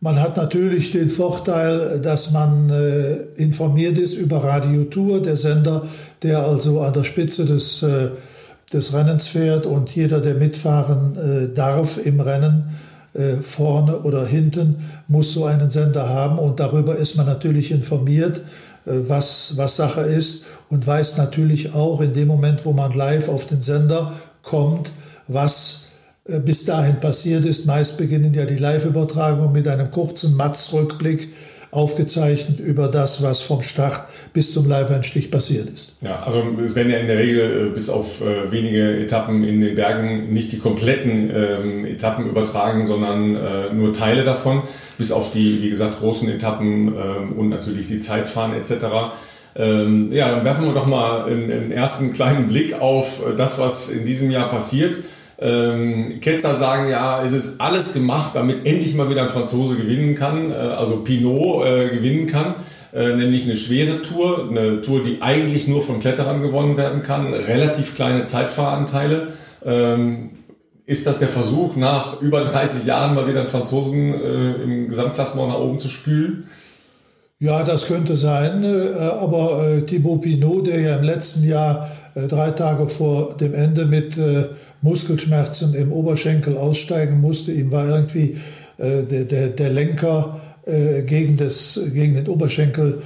[0.00, 5.88] man hat natürlich den Vorteil, dass man äh, informiert ist über Radio Tour, der Sender,
[6.22, 8.10] der also an der Spitze des, äh,
[8.72, 12.64] des Rennens fährt und jeder, der mitfahren darf im Rennen,
[13.42, 18.40] vorne oder hinten, muss so einen Sender haben und darüber ist man natürlich informiert,
[18.84, 23.46] was, was Sache ist und weiß natürlich auch in dem Moment, wo man live auf
[23.46, 24.92] den Sender kommt,
[25.28, 25.88] was
[26.24, 27.66] äh, bis dahin passiert ist.
[27.66, 31.28] Meist beginnen ja die Live-Übertragungen mit einem kurzen Matz-Rückblick
[31.72, 35.98] aufgezeichnet über das, was vom Start bis zum Live-Einstich passiert ist.
[36.00, 39.74] Ja, also werden ja in der Regel äh, bis auf äh, wenige Etappen in den
[39.76, 44.62] Bergen nicht die kompletten ähm, Etappen übertragen, sondern äh, nur Teile davon,
[44.98, 48.86] bis auf die, wie gesagt, großen Etappen ähm, und natürlich die Zeitfahren etc.
[49.56, 54.04] Ähm, ja, dann werfen wir doch mal einen, ersten kleinen Blick auf das, was in
[54.04, 54.96] diesem Jahr passiert.
[55.40, 60.14] Ähm, Ketzer sagen ja, es ist alles gemacht, damit endlich mal wieder ein Franzose gewinnen
[60.14, 62.56] kann, äh, also Pinot äh, gewinnen kann.
[62.92, 67.32] Äh, nämlich eine schwere Tour, eine Tour, die eigentlich nur von Kletterern gewonnen werden kann,
[67.32, 69.28] relativ kleine Zeitfahranteile.
[69.64, 70.30] Ähm,
[70.86, 75.50] ist das der Versuch, nach über 30 Jahren mal wieder einen Franzosen äh, im Gesamtklassement
[75.50, 76.48] nach oben zu spülen?
[77.38, 82.26] Ja, das könnte sein, äh, aber äh, Thibaut Pinot, der ja im letzten Jahr äh,
[82.26, 84.16] drei Tage vor dem Ende mit
[84.82, 88.36] Muskelschmerzen im Oberschenkel aussteigen musste, ihm war irgendwie
[88.78, 90.40] der, der, der Lenker
[91.06, 93.02] gegen, das, gegen den Oberschenkel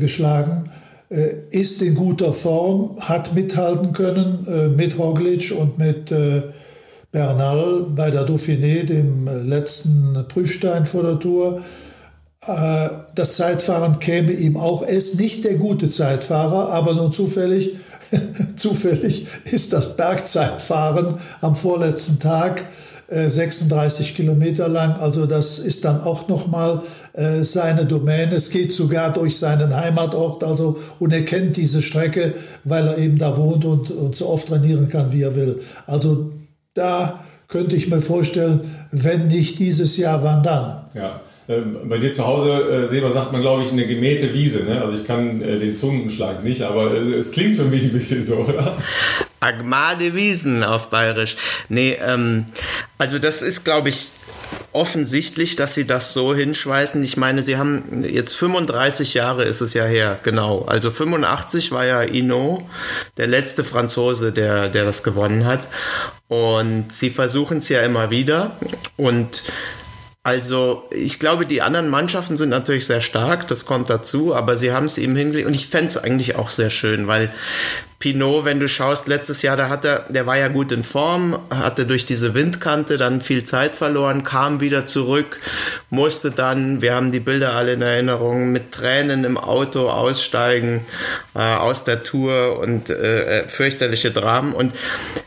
[0.00, 0.70] geschlagen,
[1.50, 6.10] ist in guter Form, hat mithalten können mit Roglic und mit
[7.12, 11.60] Bernal bei der Dauphiné, dem letzten Prüfstein vor der Tour.
[12.46, 14.82] Äh, das Zeitfahren käme ihm auch.
[14.82, 17.76] Er ist nicht der gute Zeitfahrer, aber nun zufällig,
[18.56, 22.64] zufällig ist das Bergzeitfahren am vorletzten Tag
[23.08, 24.94] 36 äh, Kilometer lang.
[24.98, 28.34] Also das ist dann auch nochmal äh, seine Domäne.
[28.34, 33.18] Es geht sogar durch seinen Heimatort, also und er kennt diese Strecke, weil er eben
[33.18, 35.60] da wohnt und, und so oft trainieren kann, wie er will.
[35.86, 36.32] Also
[36.74, 40.84] da könnte ich mir vorstellen, wenn nicht dieses Jahr, wann dann?
[40.94, 41.20] Ja.
[41.52, 44.64] Ähm, bei dir zu Hause, äh, Seba, sagt man, glaube ich, eine gemähte Wiese.
[44.64, 44.80] Ne?
[44.80, 48.24] Also ich kann äh, den Zungenschlag nicht, aber es, es, klingt für mich ein bisschen
[48.24, 48.76] so, oder?
[49.40, 51.36] Agmade Wiesen auf Bayerisch.
[51.68, 52.46] Nee, ähm,
[52.98, 54.12] also das ist, glaube ich,
[54.72, 57.02] offensichtlich, dass sie das so hinschweißen.
[57.02, 60.64] Ich meine, sie haben jetzt 35 Jahre ist es ja her, genau.
[60.66, 62.68] Also 85 war ja Ino,
[63.16, 65.68] der letzte Franzose, der, der das gewonnen hat.
[66.28, 68.56] Und sie versuchen es ja immer wieder.
[68.96, 69.42] Und
[70.24, 74.72] also, ich glaube, die anderen Mannschaften sind natürlich sehr stark, das kommt dazu, aber sie
[74.72, 77.32] haben es eben hingelegt und ich fände es eigentlich auch sehr schön, weil
[78.02, 81.38] Pinot, wenn du schaust, letztes Jahr, da hat er, der war ja gut in Form,
[81.50, 85.38] hatte durch diese Windkante dann viel Zeit verloren, kam wieder zurück,
[85.88, 90.84] musste dann, wir haben die Bilder alle in Erinnerung, mit Tränen im Auto aussteigen
[91.36, 94.72] äh, aus der Tour und äh, äh fürchterliche Dramen und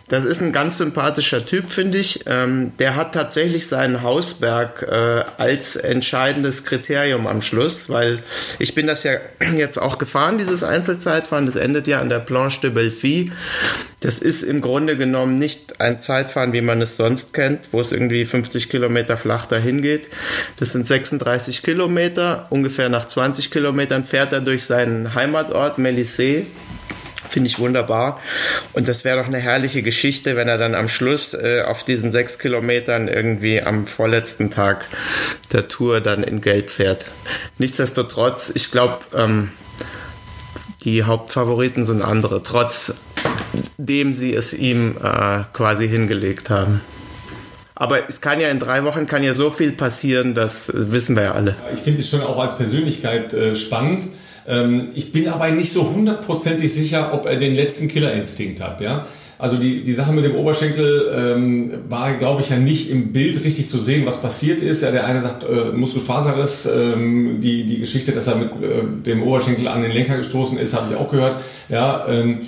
[0.08, 2.26] das ist ein ganz sympathischer Typ, finde ich.
[2.28, 8.20] Ähm, der hat tatsächlich seinen Hausberg äh, als entscheidendes Kriterium am Schluss, weil
[8.60, 9.14] ich bin das ja
[9.58, 11.48] jetzt auch gefahren, dieses Einzelzeitfahren.
[11.48, 13.32] Das endet ja an der Planche de Belfi.
[14.02, 17.92] Das ist im Grunde genommen nicht ein Zeitfahren, wie man es sonst kennt, wo es
[17.92, 20.10] irgendwie 50 Kilometer flach dahin geht.
[20.58, 22.48] Das sind 36 Kilometer.
[22.50, 26.44] Ungefähr nach 20 Kilometern fährt er durch seinen Heimatort Melissé
[27.30, 28.22] Finde ich wunderbar.
[28.74, 32.12] Und das wäre doch eine herrliche Geschichte, wenn er dann am Schluss äh, auf diesen
[32.12, 34.86] sechs Kilometern irgendwie am vorletzten Tag
[35.52, 37.08] der Tour dann in Gelb fährt.
[37.58, 39.52] Nichtsdestotrotz, ich glaube, ähm,
[40.86, 46.82] die Hauptfavoriten sind andere, trotzdem sie es ihm äh, quasi hingelegt haben.
[47.74, 51.24] Aber es kann ja in drei Wochen kann ja so viel passieren, das wissen wir
[51.24, 51.56] ja alle.
[51.74, 54.08] Ich finde es schon auch als Persönlichkeit äh, spannend.
[54.48, 58.80] Ähm, ich bin aber nicht so hundertprozentig sicher, ob er den letzten Killerinstinkt hat.
[58.80, 59.08] Ja?
[59.38, 63.44] Also die, die Sache mit dem Oberschenkel ähm, war, glaube ich, ja nicht im Bild
[63.44, 64.82] richtig zu sehen, was passiert ist.
[64.82, 69.24] Ja, der eine sagt äh, Muskelfaserriss, ähm, die, die Geschichte, dass er mit äh, dem
[69.24, 71.42] Oberschenkel an den Lenker gestoßen ist, habe ich auch gehört.
[71.68, 72.42] Ja, ähm,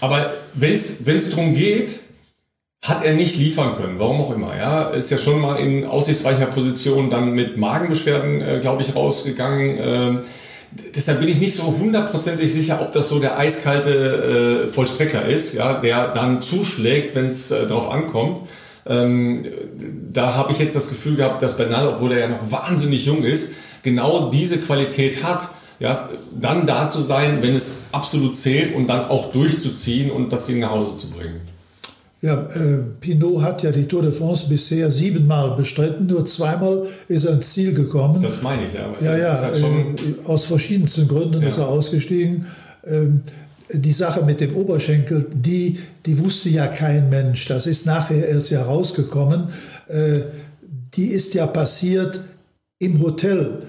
[0.00, 2.00] aber wenn es darum geht,
[2.82, 4.56] hat er nicht liefern können, warum auch immer.
[4.56, 9.78] Ja, ist ja schon mal in aussichtsreicher Position dann mit Magenbeschwerden, äh, glaube ich, rausgegangen.
[9.78, 10.20] Ähm,
[10.94, 15.54] deshalb bin ich nicht so hundertprozentig sicher, ob das so der eiskalte äh, Vollstrecker ist,
[15.54, 18.48] ja, der dann zuschlägt, wenn es äh, drauf ankommt.
[18.86, 19.44] Ähm,
[20.12, 23.22] da habe ich jetzt das Gefühl gehabt, dass Bernal, obwohl er ja noch wahnsinnig jung
[23.22, 28.86] ist, genau diese Qualität hat, ja, dann da zu sein, wenn es absolut zählt und
[28.86, 31.40] dann auch durchzuziehen und das Ding nach Hause zu bringen.
[32.22, 37.24] Ja, äh, Pinot hat ja die Tour de France bisher siebenmal bestritten, nur zweimal ist
[37.24, 38.20] er ins Ziel gekommen.
[38.20, 38.92] Das meine ich, ja.
[39.00, 41.48] Ja, ja, halt äh, aus verschiedensten Gründen ja.
[41.48, 42.46] ist er ausgestiegen.
[42.86, 43.22] Ähm,
[43.72, 47.46] die Sache mit dem Oberschenkel, die, die wusste ja kein Mensch.
[47.46, 49.48] Das ist nachher erst herausgekommen.
[49.88, 50.20] Äh,
[50.94, 52.20] die ist ja passiert
[52.78, 53.62] im Hotel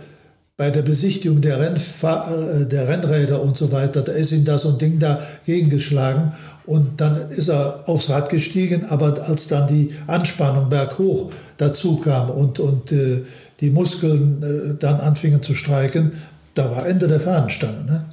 [0.58, 4.02] bei der Besichtigung der, Rennfahr äh, der Rennräder und so weiter.
[4.02, 6.34] Da ist ihm da so ein Ding dagegen geschlagen.
[6.72, 12.30] Und dann ist er aufs Rad gestiegen, aber als dann die Anspannung berghoch dazu kam
[12.30, 13.24] und, und äh,
[13.60, 16.14] die Muskeln äh, dann anfingen zu streiken,
[16.54, 17.84] da war Ende der Fahnenstange.
[17.84, 18.06] Ne?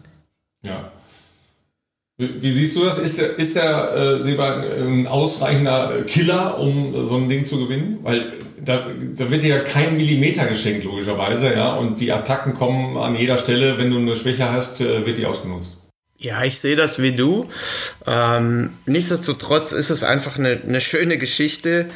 [0.66, 0.90] Ja.
[2.16, 2.98] Wie, siehst du das?
[2.98, 8.00] Ist der, ist der äh, Seba ein ausreichender Killer, um so ein Ding zu gewinnen?
[8.02, 8.24] Weil
[8.64, 11.76] da, da wird dir ja kein Millimeter geschenkt, logischerweise, ja.
[11.76, 13.78] Und die Attacken kommen an jeder Stelle.
[13.78, 15.77] Wenn du eine Schwäche hast, äh, wird die ausgenutzt.
[16.20, 17.48] Ja, ich sehe das wie du.
[18.04, 21.86] Ähm, nichtsdestotrotz ist es einfach eine, eine schöne Geschichte.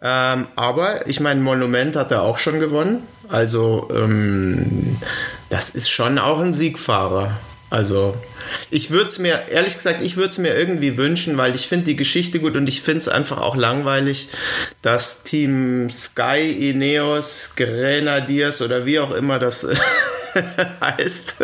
[0.00, 3.02] Ähm, aber ich meine, Monument hat er auch schon gewonnen.
[3.28, 4.96] Also ähm,
[5.50, 7.38] das ist schon auch ein Siegfahrer.
[7.68, 8.16] Also
[8.70, 11.86] ich würde es mir, ehrlich gesagt, ich würde es mir irgendwie wünschen, weil ich finde
[11.86, 14.28] die Geschichte gut und ich finde es einfach auch langweilig,
[14.80, 19.66] dass Team Sky, Ineos, Grenadiers oder wie auch immer das
[20.80, 21.34] heißt,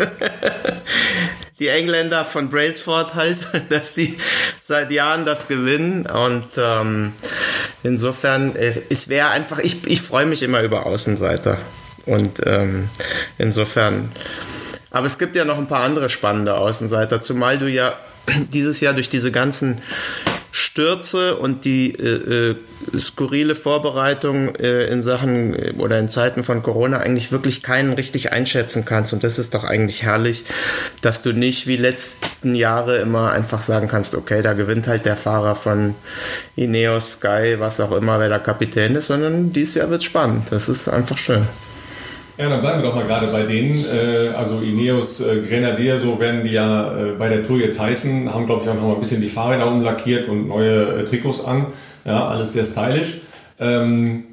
[1.63, 3.37] die Engländer von Brailsford halt,
[3.69, 4.17] dass die
[4.61, 6.05] seit Jahren das gewinnen.
[6.05, 7.13] Und ähm,
[7.83, 11.57] insofern, äh, es wäre einfach, ich, ich freue mich immer über Außenseiter.
[12.05, 12.89] Und ähm,
[13.37, 14.11] insofern,
[14.91, 17.97] aber es gibt ja noch ein paar andere spannende Außenseiter, zumal du ja
[18.51, 19.81] dieses Jahr durch diese ganzen
[20.51, 22.55] Stürze und die äh, äh,
[22.97, 28.31] skurrile Vorbereitung äh, in Sachen äh, oder in Zeiten von Corona eigentlich wirklich keinen richtig
[28.31, 29.13] einschätzen kannst.
[29.13, 30.45] Und das ist doch eigentlich herrlich,
[31.01, 35.15] dass du nicht wie letzten Jahre immer einfach sagen kannst, okay, da gewinnt halt der
[35.15, 35.95] Fahrer von
[36.55, 40.51] Ineos, Sky, was auch immer, wer der Kapitän ist, sondern dieses Jahr wird spannend.
[40.51, 41.47] Das ist einfach schön.
[42.37, 43.71] Ja, dann bleiben wir doch mal gerade bei denen.
[43.73, 48.45] Äh, also Ineos äh, Grenadier, so werden die ja bei der Tour jetzt heißen, haben,
[48.45, 51.67] glaube ich, auch noch mal ein bisschen die Fahrräder umlackiert und neue Trikots an.
[52.05, 53.21] Ja, alles sehr stylisch.
[53.59, 54.25] Ähm,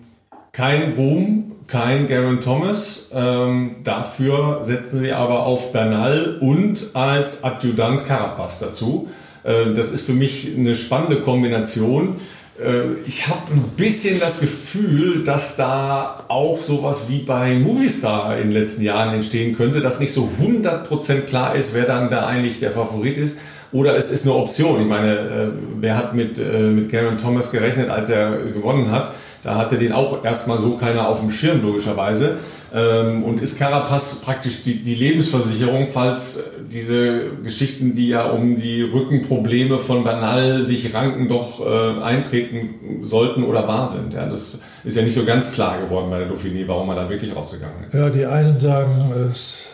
[0.52, 3.08] kein Ruhm, kein Garen Thomas.
[3.12, 9.08] Ähm, dafür setzen sie aber auf Bernal und als Adjutant Carapaz dazu.
[9.42, 12.16] das ist für mich eine spannende Kombination.
[12.60, 18.50] Äh, ich habe ein bisschen das Gefühl, dass da auch sowas wie bei Movistar in
[18.50, 22.60] den letzten Jahren entstehen könnte, dass nicht so 100% klar ist, wer dann da eigentlich
[22.60, 23.38] der Favorit ist.
[23.72, 24.80] Oder es ist eine Option.
[24.80, 25.48] Ich meine, äh,
[25.80, 29.10] wer hat mit, äh, mit Garen Thomas gerechnet, als er gewonnen hat?
[29.42, 32.36] Da hatte den auch erstmal so keiner auf dem Schirm, logischerweise.
[32.72, 36.38] Ähm, und ist Carapaz praktisch die, die Lebensversicherung, falls
[36.70, 43.42] diese Geschichten, die ja um die Rückenprobleme von Banal sich ranken, doch äh, eintreten sollten
[43.42, 44.14] oder wahr sind.
[44.14, 47.10] Ja, das ist ja nicht so ganz klar geworden bei der Dauphiné, warum er da
[47.10, 47.94] wirklich rausgegangen ist.
[47.94, 49.66] Ja, die einen sagen, es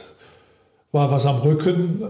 [0.93, 2.03] war was am Rücken,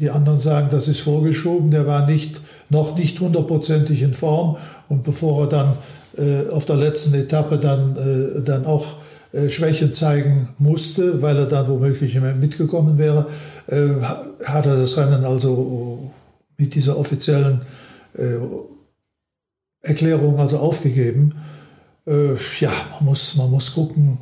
[0.00, 4.56] die anderen sagen, das ist vorgeschoben, der war nicht noch nicht hundertprozentig in Form.
[4.88, 5.76] Und bevor er dann
[6.16, 8.94] äh, auf der letzten Etappe dann, äh, dann auch
[9.32, 13.26] äh, Schwächen zeigen musste, weil er dann womöglich mitgekommen wäre,
[13.66, 13.88] äh,
[14.44, 16.10] hat er das Rennen also
[16.56, 17.62] mit dieser offiziellen
[18.16, 18.36] äh,
[19.82, 21.34] Erklärung also aufgegeben.
[22.06, 24.18] Äh, ja, man muss, man muss gucken.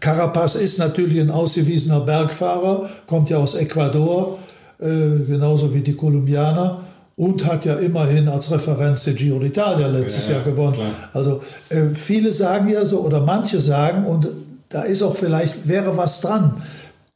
[0.00, 4.38] Carapaz ist natürlich ein ausgewiesener Bergfahrer, kommt ja aus Ecuador,
[4.78, 6.82] genauso wie die Kolumbianer
[7.16, 10.74] und hat ja immerhin als Referenz den Giro d'Italia letztes ja, Jahr gewonnen.
[10.74, 10.90] Klar.
[11.14, 14.28] Also äh, viele sagen ja so, oder manche sagen, und
[14.68, 16.62] da ist auch vielleicht, wäre was dran,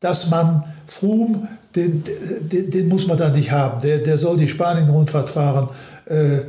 [0.01, 2.03] dass man Froome, den,
[2.41, 5.69] den, den muss man da nicht haben, der, der soll die Spanien-Rundfahrt fahren.
[6.07, 6.41] Äh,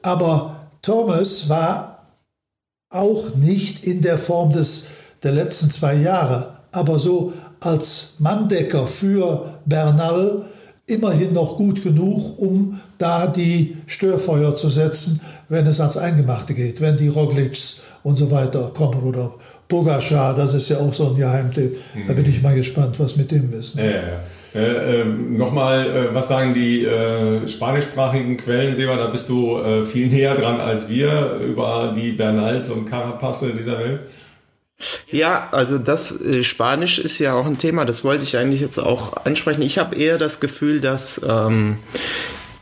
[0.00, 2.06] aber Thomas war
[2.88, 4.88] auch nicht in der Form des,
[5.22, 10.44] der letzten zwei Jahre, aber so als Manndecker für Bernal
[10.86, 16.80] immerhin noch gut genug, um da die Störfeuer zu setzen, wenn es ans Eingemachte geht,
[16.80, 19.34] wenn die Roglics und so weiter kommen oder
[19.68, 21.78] Bogaschar, das ist ja auch so ein Geheimtipp.
[21.94, 22.06] Mhm.
[22.06, 23.76] Da bin ich mal gespannt, was mit dem ist.
[23.76, 23.84] Ne?
[23.84, 24.20] Ja, ja, ja.
[24.54, 28.96] Äh, äh, Nochmal, äh, was sagen die äh, spanischsprachigen Quellen, Seba?
[28.96, 33.78] Da bist du äh, viel näher dran als wir über die Bernals und Carapasse dieser
[33.78, 34.00] Welt.
[35.10, 38.78] Ja, also das äh, Spanisch ist ja auch ein Thema, das wollte ich eigentlich jetzt
[38.78, 39.62] auch ansprechen.
[39.62, 41.78] Ich habe eher das Gefühl, dass ähm,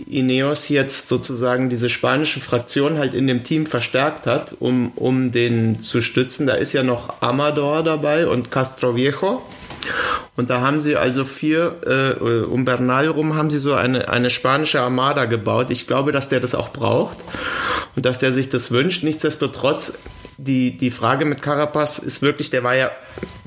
[0.07, 5.81] Ineos jetzt sozusagen diese spanische Fraktion halt in dem Team verstärkt hat, um, um den
[5.81, 6.47] zu stützen.
[6.47, 9.43] Da ist ja noch Amador dabei und Castro Viejo.
[10.37, 14.31] Und da haben sie also vier, äh, um Bernal rum, haben sie so eine, eine
[14.31, 15.71] spanische Armada gebaut.
[15.71, 17.19] Ich glaube, dass der das auch braucht
[17.97, 19.03] und dass der sich das wünscht.
[19.03, 19.99] Nichtsdestotrotz
[20.45, 22.91] die, die Frage mit Carapaz ist wirklich, der war ja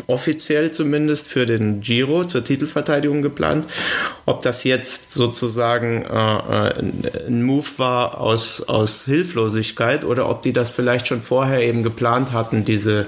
[0.07, 3.65] offiziell zumindest für den Giro zur Titelverteidigung geplant.
[4.25, 10.53] Ob das jetzt sozusagen äh, äh, ein Move war aus, aus Hilflosigkeit oder ob die
[10.53, 13.05] das vielleicht schon vorher eben geplant hatten, diese,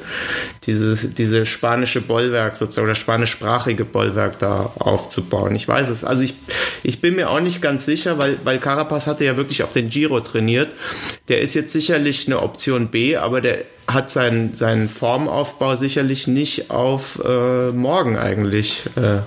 [0.63, 5.55] dieses, diese spanische Bollwerk sozusagen oder spanischsprachige Bollwerk da aufzubauen.
[5.55, 6.03] Ich weiß es.
[6.03, 6.35] Also ich,
[6.83, 9.89] ich bin mir auch nicht ganz sicher, weil, weil Carapaz hatte ja wirklich auf den
[9.89, 10.69] Giro trainiert.
[11.27, 16.71] Der ist jetzt sicherlich eine Option B, aber der hat seinen, seinen Formaufbau sicherlich nicht
[16.71, 19.19] auf äh, morgen eigentlich äh,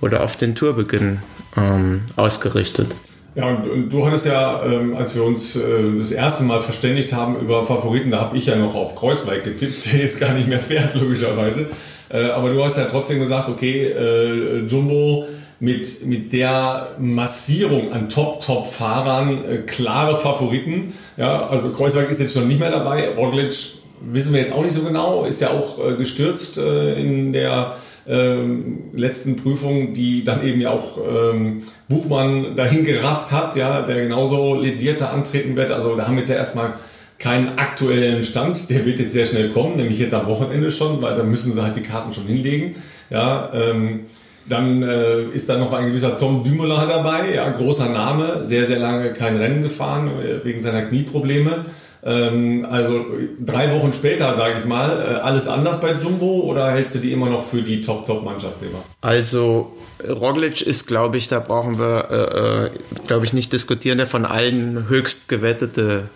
[0.00, 1.18] oder auf den Tourbeginn
[1.56, 2.88] ähm, ausgerichtet.
[3.34, 5.60] Ja, und, du hattest ja, ähm, als wir uns äh,
[5.96, 9.86] das erste Mal verständigt haben über Favoriten, da habe ich ja noch auf Kreuzweig getippt,
[9.92, 11.66] der jetzt gar nicht mehr fährt, logischerweise.
[12.08, 15.26] Äh, aber du hast ja trotzdem gesagt, okay, äh, Jumbo
[15.60, 20.94] mit, mit der Massierung an Top-Top-Fahrern, äh, klare Favoriten.
[21.16, 23.10] Ja, also Kreuzweig ist jetzt schon nicht mehr dabei.
[23.16, 27.32] Roglic wissen wir jetzt auch nicht so genau, ist ja auch äh, gestürzt äh, in
[27.32, 27.76] der
[28.08, 34.02] ähm, letzten Prüfung, die dann eben ja auch ähm, Buchmann dahin gerafft hat, ja, der
[34.02, 35.70] genauso ledierter antreten wird.
[35.70, 36.74] Also da haben wir jetzt ja erstmal
[37.18, 41.14] keinen aktuellen Stand, der wird jetzt sehr schnell kommen, nämlich jetzt am Wochenende schon, weil
[41.14, 42.74] da müssen sie halt die Karten schon hinlegen.
[43.10, 44.06] Ja, ähm,
[44.48, 48.78] dann äh, ist da noch ein gewisser Tom Dumoulin dabei, ja, großer Name, sehr, sehr
[48.78, 51.66] lange kein Rennen gefahren äh, wegen seiner Knieprobleme.
[52.02, 53.04] Ähm, also
[53.38, 57.12] drei Wochen später, sage ich mal, äh, alles anders bei Jumbo oder hältst du die
[57.12, 58.78] immer noch für die Top-Top-Mannschaft, Seba?
[59.02, 59.76] Also
[60.08, 62.70] Roglic ist, glaube ich, da brauchen wir, äh, äh
[63.06, 66.08] glaube ich, nicht diskutieren, der von allen höchst gewettete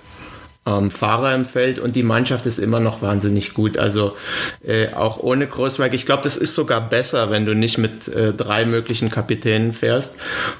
[0.67, 3.77] ähm, Fahrer im Feld und die Mannschaft ist immer noch wahnsinnig gut.
[3.77, 4.17] Also
[4.67, 5.93] äh, auch ohne Großwerk.
[5.95, 10.17] Ich glaube, das ist sogar besser, wenn du nicht mit äh, drei möglichen Kapitänen fährst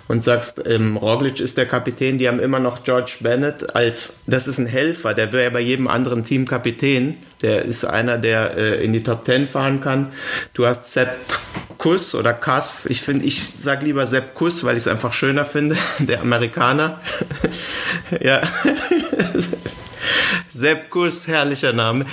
[0.09, 2.19] und sagst, ähm, Roglic ist der Kapitän.
[2.19, 5.89] Die haben immer noch George Bennett als, das ist ein Helfer, der wäre bei jedem
[5.89, 7.17] anderen Team Kapitän.
[7.43, 10.13] Der ist einer, der äh, in die Top Ten fahren kann.
[10.55, 11.11] Du hast Sepp
[11.79, 12.87] Kuss oder Kass.
[12.87, 15.77] Ich finde, ich sage lieber Sepp Kuss, weil ich es einfach schöner finde.
[15.99, 17.01] Der Amerikaner.
[18.21, 18.43] ja.
[20.49, 22.07] Sepp Kuss, herrlicher Name,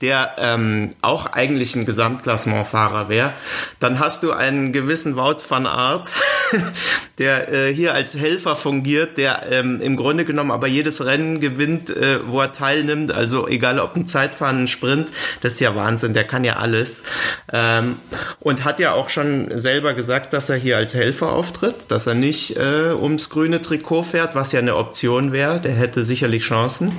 [0.00, 3.32] der ähm, auch eigentlich ein Gesamtklassementfahrer wäre.
[3.80, 6.08] Dann hast du einen gewissen Wout van Aert,
[7.18, 11.88] der äh, hier als Helfer fungiert, der ähm, im Grunde genommen aber jedes Rennen gewinnt,
[11.90, 13.10] äh, wo er teilnimmt.
[13.10, 15.08] Also egal ob ein Zeitfahren, ein Sprint,
[15.40, 17.04] das ist ja Wahnsinn, der kann ja alles.
[17.52, 17.96] Ähm,
[18.40, 22.14] und hat ja auch schon selber gesagt, dass er hier als Helfer auftritt, dass er
[22.14, 25.58] nicht äh, ums grüne Trikot fährt, was ja eine Option wäre.
[25.60, 26.92] Der hätte sicherlich Chancen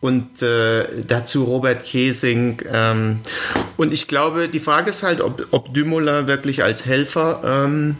[0.00, 2.62] und äh, dazu Robert Kesing.
[2.70, 3.20] Ähm,
[3.76, 7.96] und ich glaube, die Frage ist halt, ob, ob Dumoulin wirklich als Helfer ähm,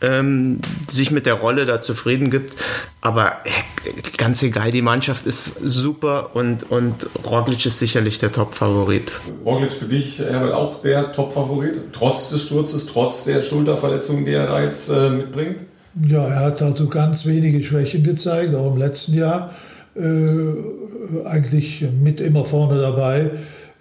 [0.00, 2.54] ähm, sich mit der Rolle da zufrieden gibt.
[3.00, 9.12] Aber äh, ganz egal, die Mannschaft ist super und, und Roglic ist sicherlich der Top-Favorit.
[9.44, 14.46] Roglic für dich, Herbert, auch der Top-Favorit, trotz des Sturzes, trotz der Schulterverletzung, die er
[14.46, 15.64] da jetzt äh, mitbringt?
[16.06, 19.54] Ja, er hat also ganz wenige Schwächen gezeigt, auch im letzten Jahr.
[19.96, 23.30] Äh, eigentlich mit immer vorne dabei.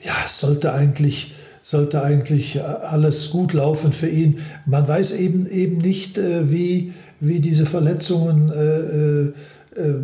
[0.04, 4.40] Ja, es sollte eigentlich, sollte eigentlich alles gut laufen für ihn.
[4.66, 9.96] Man weiß eben, eben nicht, äh, wie, wie diese Verletzungen, äh, äh,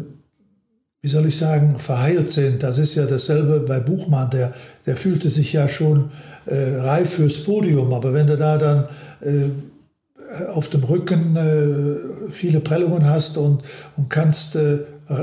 [1.02, 2.62] wie soll ich sagen, verheilt sind.
[2.62, 4.54] Das ist ja dasselbe bei Buchmann, der,
[4.86, 6.12] der fühlte sich ja schon
[6.46, 8.86] äh, reif fürs Podium, aber wenn du da dann
[9.22, 13.62] äh, auf dem Rücken äh, viele Prellungen hast und,
[13.98, 14.58] und kannst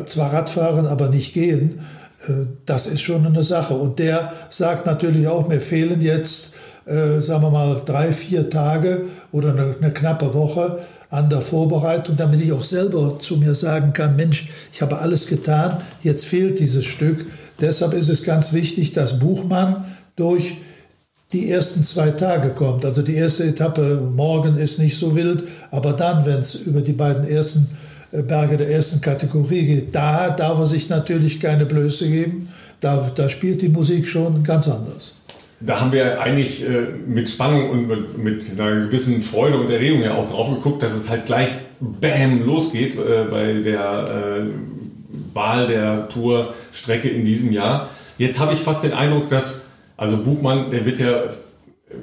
[0.06, 1.80] zwar Radfahren, aber nicht gehen,
[2.66, 3.74] das ist schon eine Sache.
[3.74, 6.54] Und der sagt natürlich auch, mir fehlen jetzt,
[6.86, 9.02] sagen wir mal, drei, vier Tage
[9.32, 10.80] oder eine, eine knappe Woche
[11.10, 15.26] an der Vorbereitung, damit ich auch selber zu mir sagen kann, Mensch, ich habe alles
[15.26, 17.26] getan, jetzt fehlt dieses Stück.
[17.60, 19.84] Deshalb ist es ganz wichtig, dass Buchmann
[20.16, 20.56] durch
[21.32, 22.84] die ersten zwei Tage kommt.
[22.84, 26.92] Also die erste Etappe morgen ist nicht so wild, aber dann, wenn es über die
[26.92, 32.08] beiden ersten äh, Berge der ersten Kategorie geht, da darf er sich natürlich keine Blöße
[32.08, 32.48] geben.
[32.80, 35.14] Da, da spielt die Musik schon ganz anders
[35.64, 40.02] da haben wir eigentlich äh, mit Spannung und mit, mit, einer gewissen Freude und Erregung
[40.02, 41.48] ja auch drauf geguckt, dass es halt gleich
[41.80, 47.88] Bam losgeht äh, bei der äh, Wahl der Tourstrecke in diesem Jahr.
[48.18, 49.62] Jetzt habe ich fast den Eindruck, dass,
[49.96, 51.24] also Buchmann, der wird ja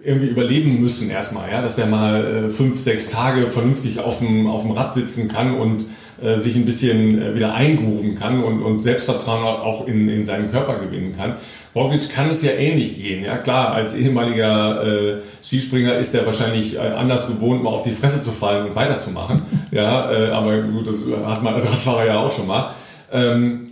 [0.03, 4.47] irgendwie überleben müssen erstmal, ja, dass er mal äh, fünf, sechs Tage vernünftig auf dem,
[4.47, 5.85] auf dem Rad sitzen kann und
[6.23, 10.49] äh, sich ein bisschen äh, wieder eingrooven kann und, und Selbstvertrauen auch in, in seinen
[10.51, 11.35] Körper gewinnen kann.
[11.75, 13.23] Roglic kann es ja ähnlich gehen.
[13.23, 17.91] Ja klar, als ehemaliger äh, Skispringer ist er wahrscheinlich äh, anders gewohnt, mal auf die
[17.91, 19.41] Fresse zu fallen und weiterzumachen.
[19.71, 22.73] ja, äh, aber gut, das hat man als Radfahrer ja auch schon mal.
[23.11, 23.67] Ähm,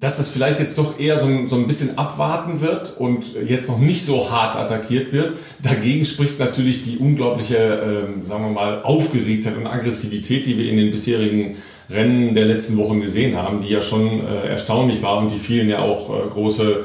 [0.00, 3.68] dass es vielleicht jetzt doch eher so ein, so ein bisschen abwarten wird und jetzt
[3.68, 5.34] noch nicht so hart attackiert wird.
[5.62, 10.78] Dagegen spricht natürlich die unglaubliche, ähm, sagen wir mal, Aufgeregtheit und Aggressivität, die wir in
[10.78, 11.56] den bisherigen
[11.90, 15.68] Rennen der letzten Wochen gesehen haben, die ja schon äh, erstaunlich war und die vielen
[15.68, 16.84] ja auch äh, große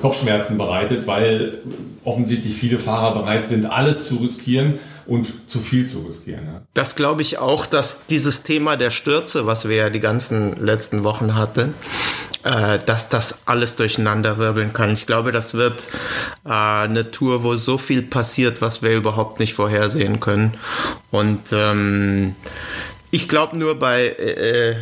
[0.00, 1.58] Kopfschmerzen bereitet, weil
[2.04, 4.78] offensichtlich viele Fahrer bereit sind, alles zu riskieren
[5.08, 6.42] und zu viel zu riskieren.
[6.46, 6.62] Ja.
[6.74, 11.02] Das glaube ich auch, dass dieses Thema der Stürze, was wir ja die ganzen letzten
[11.02, 11.74] Wochen hatten,
[12.44, 14.92] äh, dass das alles durcheinander wirbeln kann.
[14.92, 15.84] Ich glaube, das wird
[16.44, 20.54] äh, eine Tour, wo so viel passiert, was wir überhaupt nicht vorhersehen können.
[21.10, 22.36] Und ähm,
[23.10, 24.76] ich glaube nur bei äh,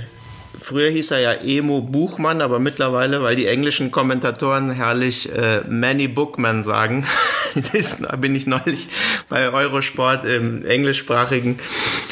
[0.58, 6.08] Früher hieß er ja Emo Buchmann, aber mittlerweile, weil die englischen Kommentatoren herrlich äh, Manny
[6.08, 7.06] Bookman sagen,
[8.00, 8.88] da bin ich neulich
[9.28, 11.58] bei Eurosport im englischsprachigen,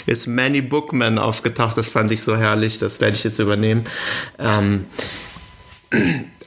[0.06, 1.76] ist Manny Bookman aufgetaucht.
[1.78, 3.86] Das fand ich so herrlich, das werde ich jetzt übernehmen.
[4.38, 4.84] Ähm,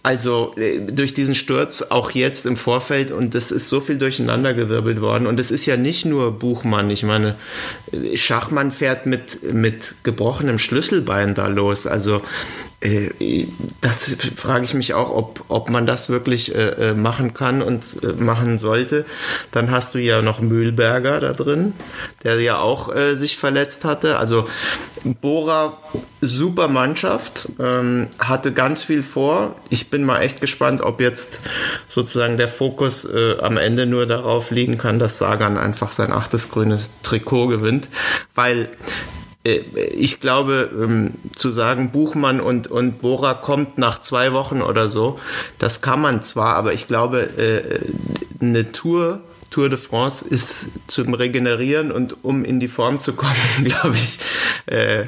[0.08, 5.02] also äh, durch diesen Sturz auch jetzt im Vorfeld und das ist so viel durcheinandergewirbelt
[5.02, 5.28] worden.
[5.28, 7.36] Und es ist ja nicht nur Buchmann, ich meine,
[7.92, 12.22] äh, Schachmann fährt mit, mit gebrochenem Schlüsselbein da los, also
[13.82, 18.08] das frage ich mich auch, ob, ob man das wirklich äh, machen kann und äh,
[18.22, 19.06] machen sollte.
[19.52, 21.74] Dann hast du ja noch Mühlberger da drin,
[22.24, 24.20] der ja auch äh, sich verletzt hatte.
[24.20, 24.48] Also
[25.22, 25.80] Bora,
[26.22, 29.56] super Mannschaft, ähm, hatte ganz viel vor.
[29.70, 31.40] Ich bin mal echt gespannt, ob jetzt
[31.88, 36.52] sozusagen der Fokus äh, am Ende nur darauf liegen kann, dass Sagan einfach sein achtes
[36.52, 37.90] grünes Trikot gewinnt,
[38.36, 38.68] weil äh,
[39.96, 45.20] ich glaube, ähm, zu sagen, Buchmann und, und Bora kommt nach zwei Wochen oder so,
[45.60, 47.80] das kann man zwar, aber ich glaube, äh,
[48.42, 53.34] eine Tour, Tour de France ist zum Regenerieren und um in die Form zu kommen,
[53.64, 54.20] glaube ich,
[54.66, 55.06] äh,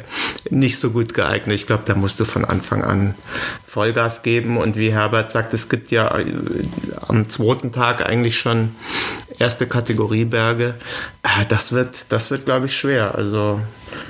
[0.49, 1.55] nicht so gut geeignet.
[1.55, 3.15] Ich glaube, da musst du von Anfang an
[3.67, 4.57] Vollgas geben.
[4.57, 6.17] Und wie Herbert sagt, es gibt ja
[7.07, 8.75] am zweiten Tag eigentlich schon
[9.39, 10.75] erste Kategorieberge.
[11.47, 13.15] Das wird, das wird, glaube ich, schwer.
[13.15, 13.59] Also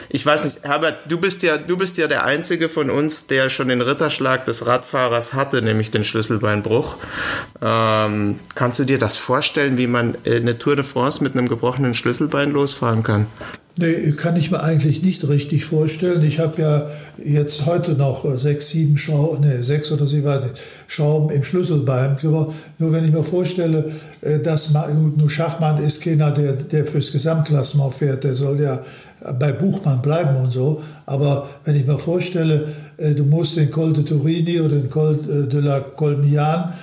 [0.09, 3.49] ich weiß nicht, Herbert, du bist ja, du bist ja der einzige von uns, der
[3.49, 6.95] schon den Ritterschlag des Radfahrers hatte, nämlich den Schlüsselbeinbruch.
[7.61, 11.93] Ähm, kannst du dir das vorstellen, wie man eine Tour de France mit einem gebrochenen
[11.93, 13.27] Schlüsselbein losfahren kann?
[13.79, 16.21] Nee, kann ich mir eigentlich nicht richtig vorstellen.
[16.23, 16.91] Ich habe ja
[17.23, 20.29] jetzt heute noch sechs, sieben Schrauben, nee, sechs oder sieben
[20.87, 22.17] Schrauben im Schlüsselbein.
[22.21, 22.53] Nur
[22.91, 28.25] wenn ich mir vorstelle, äh, dass nur Schachmann ist keiner, der, der fürs Gesamtklassement fährt,
[28.25, 28.83] der soll ja
[29.37, 30.81] bei Buchmann bleiben und so.
[31.05, 35.19] Aber wenn ich mir vorstelle, äh, du musst den Col de Turini oder den Col
[35.23, 36.73] äh, de la Colmian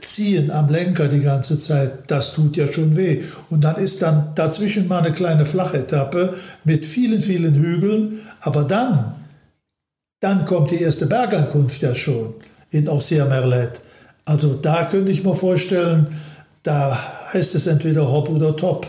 [0.00, 3.22] ziehen am Lenker die ganze Zeit, das tut ja schon weh.
[3.50, 6.34] Und dann ist dann dazwischen mal eine kleine Flachetappe
[6.64, 8.20] mit vielen, vielen Hügeln.
[8.40, 9.14] Aber dann,
[10.20, 12.34] dann kommt die erste Bergankunft ja schon
[12.70, 13.80] in Ancien Merlet.
[14.24, 16.06] Also da könnte ich mir vorstellen,
[16.62, 16.96] da
[17.32, 18.86] heißt es entweder Hop oder Top,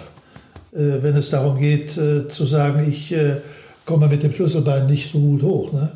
[0.74, 3.38] äh, wenn es darum geht äh, zu sagen, ich äh,
[3.86, 5.74] komme mit dem Schlüsselbein nicht so gut hoch.
[5.74, 5.92] Ne?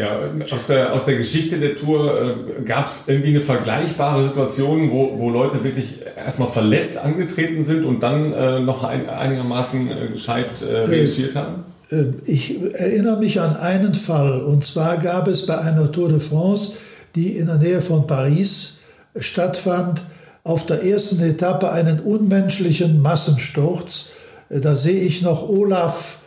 [0.00, 0.18] Ja,
[0.50, 5.18] aus der, aus der Geschichte der Tour äh, gab es irgendwie eine vergleichbare Situation, wo,
[5.18, 10.46] wo Leute wirklich erstmal verletzt angetreten sind und dann äh, noch ein, einigermaßen äh, gescheit
[10.62, 11.64] äh, reüssiert haben?
[11.90, 16.20] Äh, ich erinnere mich an einen Fall und zwar gab es bei einer Tour de
[16.20, 16.76] France,
[17.14, 18.78] die in der Nähe von Paris
[19.16, 20.02] stattfand,
[20.44, 24.12] auf der ersten Etappe einen unmenschlichen Massensturz.
[24.48, 26.22] Äh, da sehe ich noch Olaf,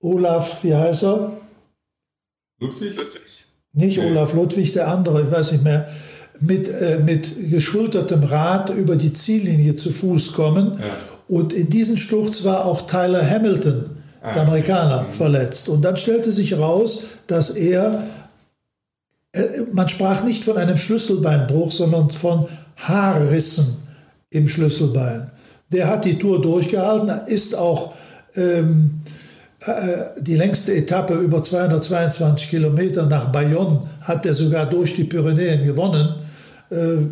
[0.00, 1.32] Olaf, wie heißt er?
[2.62, 2.96] Ludwig?
[3.72, 4.06] Nicht nee.
[4.06, 5.88] Olaf Ludwig, der andere, ich weiß nicht mehr,
[6.40, 10.78] mit, äh, mit geschultertem Rad über die Ziellinie zu Fuß kommen.
[10.78, 10.96] Ja.
[11.28, 13.90] Und in diesem Sturz war auch Tyler Hamilton,
[14.20, 14.32] ah.
[14.32, 15.12] der Amerikaner, mhm.
[15.12, 15.68] verletzt.
[15.68, 18.06] Und dann stellte sich heraus, dass er,
[19.32, 19.42] äh,
[19.72, 23.76] man sprach nicht von einem Schlüsselbeinbruch, sondern von Haarrissen
[24.30, 25.30] im Schlüsselbein.
[25.70, 27.94] Der hat die Tour durchgehalten, ist auch
[28.34, 29.21] ähm, äh,
[30.18, 36.14] die längste Etappe über 222 Kilometer nach Bayonne hat er sogar durch die Pyrenäen gewonnen.
[36.70, 37.06] Äh,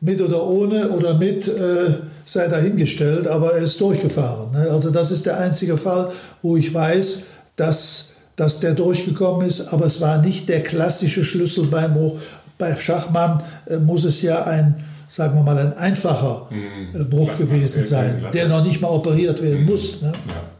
[0.00, 1.94] mit oder ohne oder mit äh,
[2.24, 4.50] sei dahingestellt, aber er ist durchgefahren.
[4.52, 4.70] Ne?
[4.70, 6.10] Also das ist der einzige Fall,
[6.40, 12.18] wo ich weiß, dass, dass der durchgekommen ist, aber es war nicht der klassische Schlüsselbeinbruch.
[12.58, 13.42] Bei Schachmann
[13.84, 17.08] muss es ja ein, sagen wir mal, ein einfacher mhm.
[17.08, 20.02] Bruch gewesen sein, der noch nicht mal operiert werden muss.
[20.02, 20.12] Ne?
[20.28, 20.51] Ja.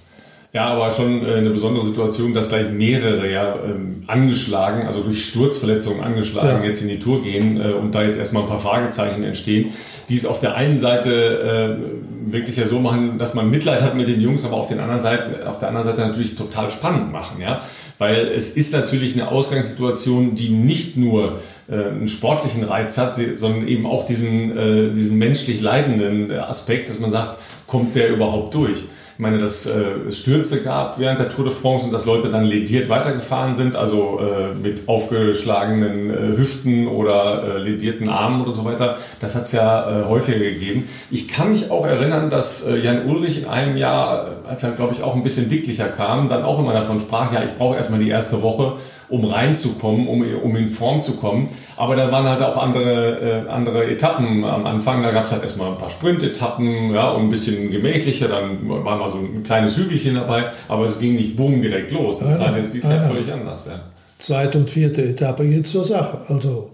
[0.55, 5.24] Ja, aber schon äh, eine besondere Situation, dass gleich mehrere ja ähm, angeschlagen, also durch
[5.24, 6.64] Sturzverletzungen angeschlagen, ja.
[6.66, 9.72] jetzt in die Tour gehen äh, und da jetzt erstmal ein paar Fragezeichen entstehen,
[10.11, 13.96] die es auf der einen Seite äh, wirklich ja so machen, dass man Mitleid hat
[13.96, 17.12] mit den Jungs, aber auf, den anderen Seite, auf der anderen Seite natürlich total spannend
[17.12, 17.62] machen, ja.
[17.96, 21.38] Weil es ist natürlich eine Ausgangssituation, die nicht nur
[21.70, 26.98] äh, einen sportlichen Reiz hat, sondern eben auch diesen, äh, diesen menschlich leidenden Aspekt, dass
[26.98, 28.84] man sagt, kommt der überhaupt durch?
[29.23, 32.29] Ich meine, dass äh, es Stürze gab während der Tour de France und dass Leute
[32.29, 38.51] dann lediert weitergefahren sind, also äh, mit aufgeschlagenen äh, Hüften oder äh, ledierten Armen oder
[38.51, 38.99] so weiter.
[39.20, 40.89] Das hat es ja äh, häufiger gegeben.
[41.12, 44.93] Ich kann mich auch erinnern, dass äh, Jan Ulrich in einem Jahr, als er, glaube
[44.93, 48.01] ich, auch ein bisschen dicklicher kam, dann auch immer davon sprach, ja, ich brauche erstmal
[48.01, 48.73] die erste Woche,
[49.13, 51.49] um reinzukommen, um, um in Form zu kommen.
[51.77, 55.03] Aber da waren halt auch andere, äh, andere Etappen am Anfang.
[55.03, 58.29] Da gab es halt erstmal ein paar Sprint-Etappen ja, und ein bisschen gemächlicher.
[58.29, 60.47] Dann war mal so ein kleines Hügelchen dabei.
[60.69, 62.19] Aber es ging nicht bumm direkt los.
[62.19, 63.67] Das ist halt jetzt dieses Jahr völlig anders.
[63.67, 63.81] Ja.
[64.19, 66.23] Zweite und vierte Etappe geht zur Sache.
[66.29, 66.71] Also,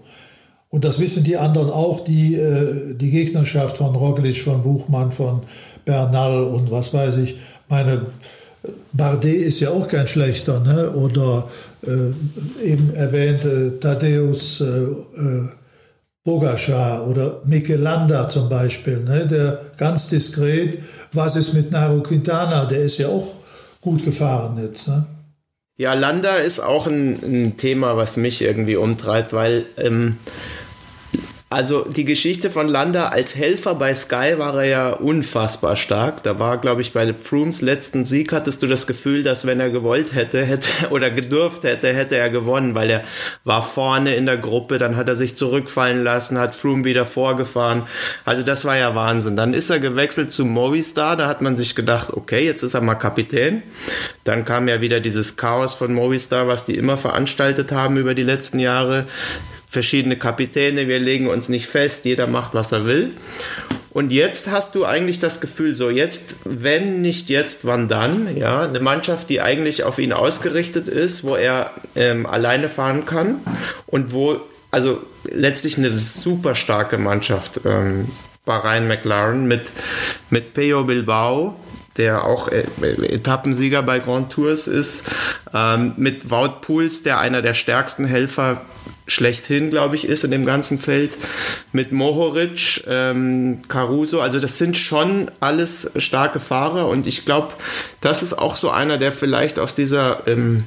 [0.69, 5.41] und das wissen die anderen auch, die, äh, die Gegnerschaft von Roglic, von Buchmann, von
[5.83, 7.37] Bernal und was weiß ich.
[7.67, 8.05] Meine
[8.91, 10.91] Bardet ist ja auch kein schlechter, ne?
[10.91, 11.47] oder
[11.85, 15.49] äh, eben erwähnt äh, Tadeusz äh, äh,
[16.23, 19.25] Bogacar oder Landa zum Beispiel, ne?
[19.25, 20.79] der ganz diskret,
[21.13, 23.35] was ist mit Nairo Quintana, der ist ja auch
[23.81, 24.89] gut gefahren jetzt.
[24.89, 25.05] Ne?
[25.77, 30.17] Ja, Landa ist auch ein, ein, Thema, was mich irgendwie umtreibt, weil ähm,
[31.51, 36.21] also die Geschichte von Landa als Helfer bei Sky war er ja unfassbar stark.
[36.21, 39.71] Da war, glaube ich, bei Frooms letzten Sieg hattest du das Gefühl, dass wenn er
[39.71, 43.03] gewollt hätte, hätte oder gedurft hätte, hätte er gewonnen, weil er
[43.45, 47.87] war vorne in der Gruppe, dann hat er sich zurückfallen lassen, hat Froome wieder vorgefahren.
[48.25, 49.35] Also das war ja Wahnsinn.
[49.35, 52.81] Dann ist er gewechselt zu Movistar, da hat man sich gedacht, okay, jetzt ist er
[52.81, 53.63] mal Kapitän.
[54.23, 58.21] Dann kam ja wieder dieses Chaos von Movistar, was die immer veranstaltet haben über die
[58.21, 59.07] letzten Jahre
[59.69, 63.13] verschiedene Kapitäne, wir legen uns nicht fest, jeder macht, was er will.
[63.91, 68.35] Und jetzt hast du eigentlich das Gefühl, so jetzt, wenn nicht jetzt, wann dann?
[68.35, 73.41] Ja, eine Mannschaft, die eigentlich auf ihn ausgerichtet ist, wo er ähm, alleine fahren kann
[73.85, 74.41] und wo,
[74.71, 77.61] also letztlich eine super starke Mannschaft.
[77.65, 78.09] Ähm,
[78.45, 79.69] Bahrain McLaren mit,
[80.31, 81.55] mit Peyo Bilbao,
[81.97, 85.05] der auch äh, Etappensieger bei Grand Tours ist,
[85.53, 88.61] ähm, mit Wout Pools, der einer der stärksten Helfer
[89.09, 91.17] schlechthin, glaube ich, ist in dem ganzen Feld,
[91.73, 97.53] mit Mohoric, ähm, Caruso, also das sind schon alles starke Fahrer und ich glaube,
[98.01, 100.63] das ist auch so einer, der vielleicht aus dieser ähm,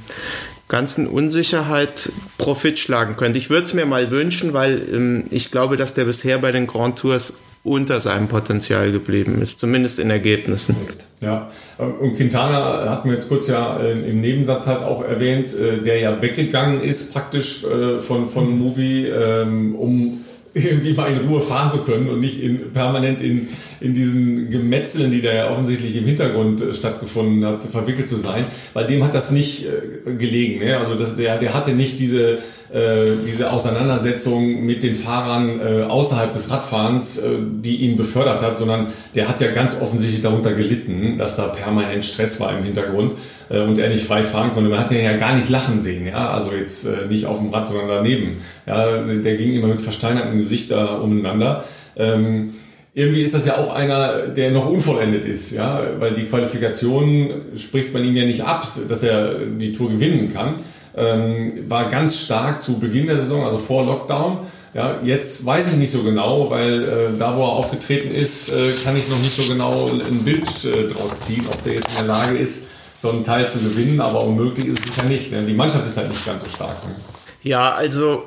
[0.68, 3.38] ganzen Unsicherheit Profit schlagen könnte.
[3.38, 6.66] Ich würde es mir mal wünschen, weil ähm, ich glaube, dass der bisher bei den
[6.66, 7.34] Grand Tours
[7.64, 10.74] unter seinem Potenzial geblieben ist, zumindest in Ergebnissen.
[11.20, 11.48] Ja,
[11.78, 16.20] und Quintana hat mir jetzt kurz ja im Nebensatz halt auch erwähnt, äh, der ja
[16.20, 21.78] weggegangen ist praktisch äh, von, von Movie, ähm, um irgendwie mal in Ruhe fahren zu
[21.78, 23.48] können und nicht in, permanent in,
[23.80, 28.44] in diesen Gemetzeln, die da ja offensichtlich im Hintergrund äh, stattgefunden hat, verwickelt zu sein.
[28.74, 29.66] Bei dem hat das nicht
[30.04, 30.58] gelegen.
[30.58, 30.76] Ne?
[30.76, 32.40] Also das, der, der hatte nicht diese
[32.73, 38.57] äh, diese Auseinandersetzung mit den Fahrern äh, außerhalb des Radfahrens, äh, die ihn befördert hat,
[38.57, 43.12] sondern der hat ja ganz offensichtlich darunter gelitten, dass da permanent Stress war im Hintergrund
[43.51, 44.70] äh, und er nicht frei fahren konnte.
[44.70, 47.51] Man hat ihn ja gar nicht lachen sehen, ja, also jetzt äh, nicht auf dem
[47.51, 48.39] Rad, sondern daneben.
[48.64, 51.64] Ja, der ging immer mit versteinertem Gesicht da umeinander.
[51.95, 52.47] Ähm,
[52.95, 57.93] irgendwie ist das ja auch einer, der noch unvollendet ist, ja, weil die Qualifikation spricht
[57.93, 60.57] man ihm ja nicht ab, dass er die Tour gewinnen kann
[60.97, 64.38] ähm, war ganz stark zu Beginn der Saison, also vor Lockdown.
[64.74, 68.72] Ja, jetzt weiß ich nicht so genau, weil äh, da, wo er aufgetreten ist, äh,
[68.82, 71.97] kann ich noch nicht so genau ein Bild äh, draus ziehen, ob der jetzt in
[71.97, 75.32] der Lage ist, so einen Teil zu gewinnen, aber unmöglich ist es sicher nicht.
[75.32, 76.82] Denn die Mannschaft ist halt nicht ganz so stark.
[76.86, 76.95] Ne?
[77.43, 78.24] Ja, also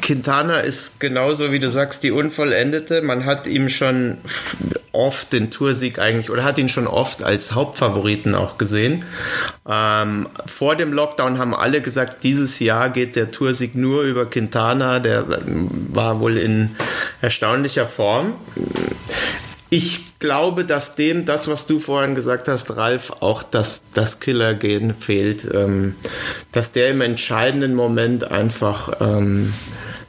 [0.00, 3.02] Quintana ist genauso wie du sagst, die Unvollendete.
[3.02, 4.18] Man hat ihm schon
[5.00, 9.04] oft den Toursieg eigentlich oder hat ihn schon oft als Hauptfavoriten auch gesehen.
[9.66, 14.98] Ähm, vor dem Lockdown haben alle gesagt, dieses Jahr geht der Toursieg nur über Quintana.
[14.98, 15.24] Der
[15.88, 16.76] war wohl in
[17.22, 18.34] erstaunlicher Form.
[19.70, 24.94] Ich glaube, dass dem das, was du vorhin gesagt hast, Ralf, auch das, das Killer-Gen
[24.94, 25.48] fehlt.
[25.50, 25.94] Ähm,
[26.52, 29.54] dass der im entscheidenden Moment einfach ähm,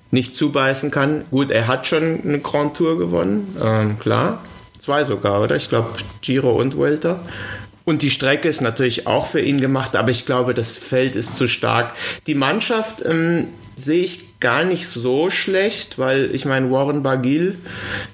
[0.10, 1.24] nicht zubeißen kann.
[1.32, 4.42] Gut, er hat schon eine Grand Tour gewonnen, ähm, klar.
[4.82, 5.58] Zwei sogar, oder?
[5.58, 5.90] Ich glaube,
[6.22, 7.20] Giro und Welter.
[7.86, 11.36] Und die Strecke ist natürlich auch für ihn gemacht, aber ich glaube, das Feld ist
[11.36, 11.94] zu stark.
[12.26, 17.60] Die Mannschaft ähm, sehe ich gar nicht so schlecht, weil ich meine, Warren Bagil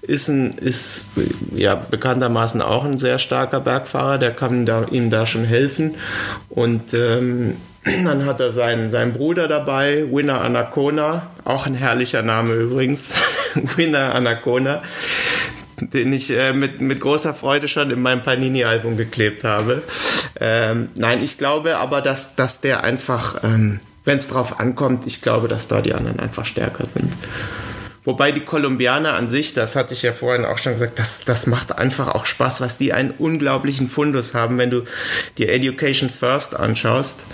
[0.02, 1.06] ist, ein, ist
[1.56, 5.96] ja bekanntermaßen auch ein sehr starker Bergfahrer, der kann da, ihm da schon helfen.
[6.50, 7.56] Und ähm,
[7.86, 13.14] dann hat er seinen, seinen Bruder dabei, Winner Anacona, auch ein herrlicher Name übrigens,
[13.78, 14.84] Winner Anacona,
[15.80, 19.84] den ich äh, mit, mit großer Freude schon in meinem Panini-Album geklebt habe.
[20.40, 25.22] Ähm, nein, ich glaube aber, dass, dass der einfach ähm, wenn es drauf ankommt, ich
[25.22, 27.14] glaube, dass da die anderen einfach stärker sind.
[28.08, 31.46] Wobei die Kolumbianer an sich, das hatte ich ja vorhin auch schon gesagt, das, das
[31.46, 34.84] macht einfach auch Spaß, was die einen unglaublichen Fundus haben, wenn du
[35.38, 37.26] die Education First anschaust.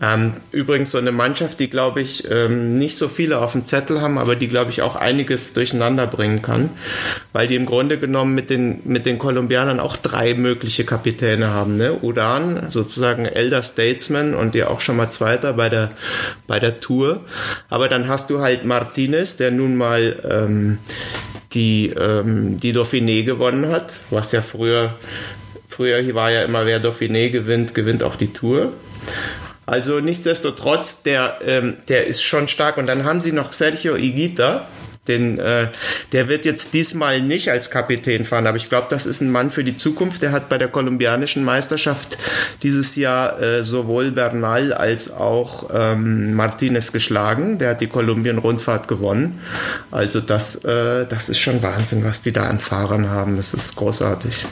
[0.00, 4.00] Ähm, übrigens so eine Mannschaft, die, glaube ich, ähm, nicht so viele auf dem Zettel
[4.00, 6.70] haben, aber die, glaube ich, auch einiges durcheinander bringen kann,
[7.34, 11.76] weil die im Grunde genommen mit den, mit den Kolumbianern auch drei mögliche Kapitäne haben.
[11.76, 11.98] Ne?
[12.00, 15.90] Udan, sozusagen Elder Statesman und der auch schon mal Zweiter bei der,
[16.46, 17.20] bei der Tour.
[17.68, 20.78] Aber dann hast du halt Martinez, der nun mal ähm,
[21.52, 24.94] die, ähm, die Dauphiné gewonnen hat, was ja früher,
[25.68, 28.72] früher war ja immer, wer Dauphiné gewinnt, gewinnt auch die Tour.
[29.66, 32.76] Also nichtsdestotrotz, der, ähm, der ist schon stark.
[32.76, 34.68] Und dann haben sie noch Sergio Igita,
[35.08, 35.68] den, äh,
[36.12, 39.50] der wird jetzt diesmal nicht als Kapitän fahren, aber ich glaube, das ist ein Mann
[39.50, 40.22] für die Zukunft.
[40.22, 42.16] Der hat bei der kolumbianischen Meisterschaft
[42.62, 47.58] dieses Jahr äh, sowohl Bernal als auch ähm, Martinez geschlagen.
[47.58, 49.40] Der hat die Kolumbien-Rundfahrt gewonnen.
[49.90, 53.36] Also das, äh, das ist schon Wahnsinn, was die da an Fahrern haben.
[53.36, 54.46] Das ist großartig.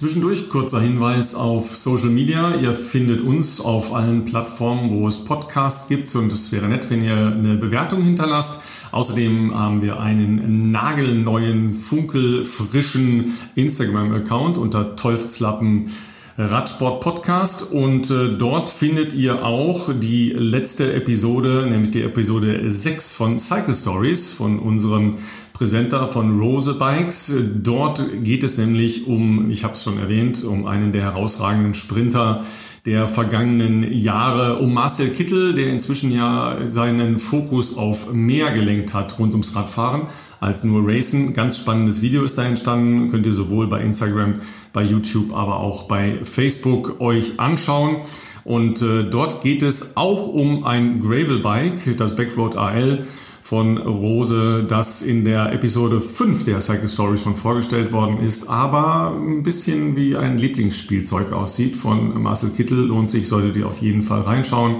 [0.00, 2.54] Zwischendurch kurzer Hinweis auf Social Media.
[2.54, 7.04] Ihr findet uns auf allen Plattformen, wo es Podcasts gibt und es wäre nett, wenn
[7.04, 8.60] ihr eine Bewertung hinterlasst.
[8.92, 15.90] Außerdem haben wir einen nagelneuen, funkelfrischen Instagram-Account unter Teufelslappen
[16.38, 23.12] Radsport Podcast und äh, dort findet ihr auch die letzte Episode, nämlich die Episode 6
[23.12, 25.16] von Cycle Stories von unserem
[25.60, 27.34] Präsenter von Rose Bikes.
[27.62, 32.42] Dort geht es nämlich um, ich habe es schon erwähnt, um einen der herausragenden Sprinter
[32.86, 39.18] der vergangenen Jahre, um Marcel Kittel, der inzwischen ja seinen Fokus auf mehr gelenkt hat
[39.18, 40.06] rund ums Radfahren
[40.40, 41.34] als nur Racen.
[41.34, 44.36] Ganz spannendes Video ist da entstanden, könnt ihr sowohl bei Instagram,
[44.72, 47.98] bei YouTube, aber auch bei Facebook euch anschauen.
[48.44, 53.04] Und äh, dort geht es auch um ein Gravel-Bike, das Backroad AL
[53.50, 59.12] von Rose, das in der Episode 5 der Cycle Story schon vorgestellt worden ist, aber
[59.12, 62.78] ein bisschen wie ein Lieblingsspielzeug aussieht von Marcel Kittel.
[62.86, 64.76] Lohnt sich, solltet ihr auf jeden Fall reinschauen.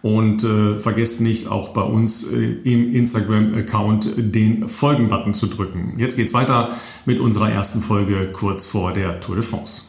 [0.00, 5.92] Und äh, vergesst nicht, auch bei uns äh, im Instagram-Account den Folgen-Button zu drücken.
[5.98, 6.70] Jetzt geht's weiter
[7.04, 9.82] mit unserer ersten Folge kurz vor der Tour de France.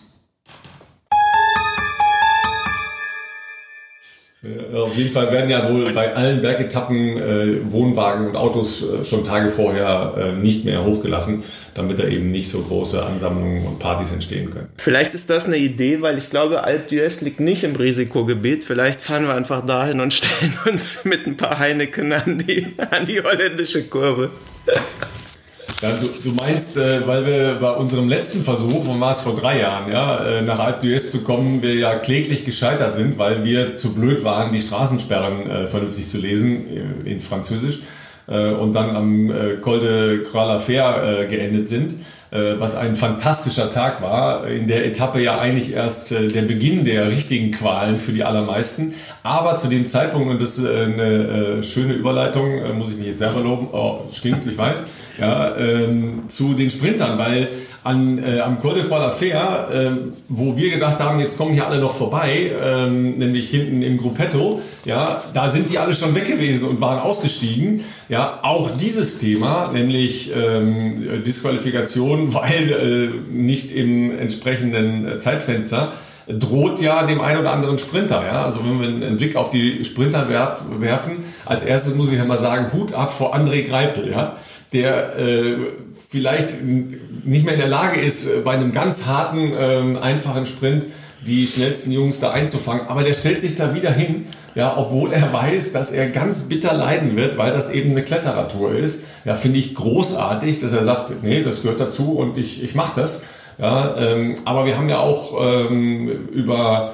[4.73, 9.23] Auf jeden Fall werden ja wohl bei allen Bergetappen äh, Wohnwagen und Autos äh, schon
[9.23, 11.43] Tage vorher äh, nicht mehr hochgelassen,
[11.73, 14.69] damit da eben nicht so große Ansammlungen und Partys entstehen können.
[14.77, 18.63] Vielleicht ist das eine Idee, weil ich glaube, Alp d'Huez liegt nicht im Risikogebiet.
[18.63, 23.05] Vielleicht fahren wir einfach dahin und stellen uns mit ein paar Heineken an die, an
[23.05, 24.29] die holländische Kurve.
[25.81, 29.35] Ja, du, du, meinst, äh, weil wir bei unserem letzten Versuch, wann war es vor
[29.35, 33.43] drei Jahren, ja, äh, nach Alpe d'Huez zu kommen, wir ja kläglich gescheitert sind, weil
[33.43, 37.81] wir zu blöd waren, die Straßensperren äh, vernünftig zu lesen äh, in Französisch
[38.27, 41.93] äh, und dann am äh, Col de Croix la Fer geendet sind.
[42.29, 44.47] Äh, was ein fantastischer Tag war.
[44.47, 48.95] In der Etappe ja eigentlich erst äh, der Beginn der richtigen Qualen für die allermeisten.
[49.23, 53.19] Aber zu dem Zeitpunkt, und das ist äh, eine schöne Überleitung, muss ich mich jetzt
[53.19, 54.83] selber loben, oh, stinkt, ich weiß,
[55.17, 57.47] ja, ähm, zu den Sprintern, weil
[57.87, 59.91] an, äh, am Col de Croix Fer, äh,
[60.27, 64.61] wo wir gedacht haben, jetzt kommen hier alle noch vorbei, äh, nämlich hinten im Gruppetto,
[64.83, 67.83] ja, da sind die alle schon weg gewesen und waren ausgestiegen.
[68.09, 75.93] Ja, auch dieses Thema, nämlich ähm, Disqualifikation, weil äh, nicht im entsprechenden Zeitfenster,
[76.27, 78.21] droht ja dem einen oder anderen Sprinter.
[78.25, 78.43] Ja?
[78.43, 82.37] Also wenn wir einen Blick auf die Sprinter werfen, als erstes muss ich ja mal
[82.37, 84.11] sagen, Hut ab vor André Greipel.
[84.11, 84.35] Ja?
[84.73, 85.55] der äh,
[86.09, 90.87] vielleicht nicht mehr in der Lage ist, äh, bei einem ganz harten, ähm, einfachen Sprint
[91.25, 92.87] die schnellsten Jungs da einzufangen.
[92.87, 96.73] Aber der stellt sich da wieder hin, ja, obwohl er weiß, dass er ganz bitter
[96.73, 99.03] leiden wird, weil das eben eine Kletterradtour ist.
[99.25, 102.99] Ja, finde ich großartig, dass er sagt, nee, das gehört dazu und ich, ich mache
[102.99, 103.23] das.
[103.57, 106.93] Ja, ähm, aber wir haben ja auch ähm, über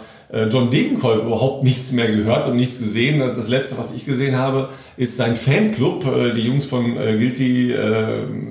[0.50, 3.20] John Degenkolb überhaupt nichts mehr gehört und nichts gesehen.
[3.20, 7.76] Das letzte, was ich gesehen habe, ist sein Fanclub, äh, die Jungs von äh, Guilty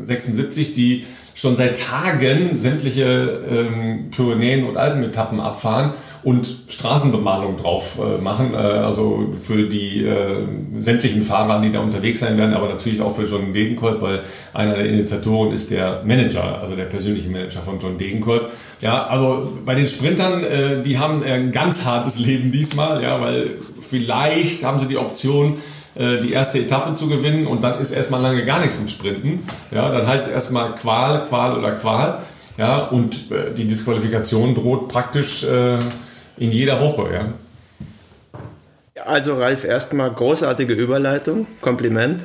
[0.04, 1.04] 76, die
[1.34, 5.92] schon seit Tagen sämtliche ähm, Pyrenäen- und Alpenetappen abfahren
[6.24, 8.54] und Straßenbemalung drauf äh, machen.
[8.54, 10.46] Äh, also für die äh,
[10.78, 14.20] sämtlichen Fahrer, die da unterwegs sein werden, aber natürlich auch für John Degenkolb, weil
[14.54, 18.50] einer der Initiatoren ist der Manager, also der persönliche Manager von John Degenkolb.
[18.80, 23.58] Ja, also bei den Sprintern, äh, die haben ein ganz hartes Leben diesmal, ja, weil
[23.80, 25.58] vielleicht haben sie die Option,
[25.94, 29.42] äh, die erste Etappe zu gewinnen und dann ist erstmal lange gar nichts mit Sprinten.
[29.70, 32.22] Ja, dann heißt es erstmal Qual, Qual oder Qual.
[32.58, 35.78] Ja, und äh, die Disqualifikation droht praktisch äh,
[36.42, 37.08] in jeder Woche.
[37.12, 37.32] Ja.
[39.04, 42.20] Also Ralf, erstmal großartige Überleitung, Kompliment.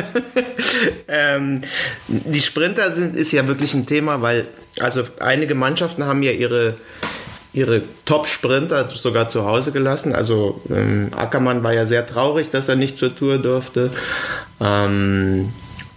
[1.08, 1.60] ähm,
[2.08, 4.46] die Sprinter sind, ist ja wirklich ein Thema, weil
[4.78, 6.74] also einige Mannschaften haben ja ihre
[7.52, 10.14] ihre Top-Sprinter sogar zu Hause gelassen.
[10.14, 13.90] Also ähm, Ackermann war ja sehr traurig, dass er nicht zur Tour durfte.
[14.60, 15.52] Ähm,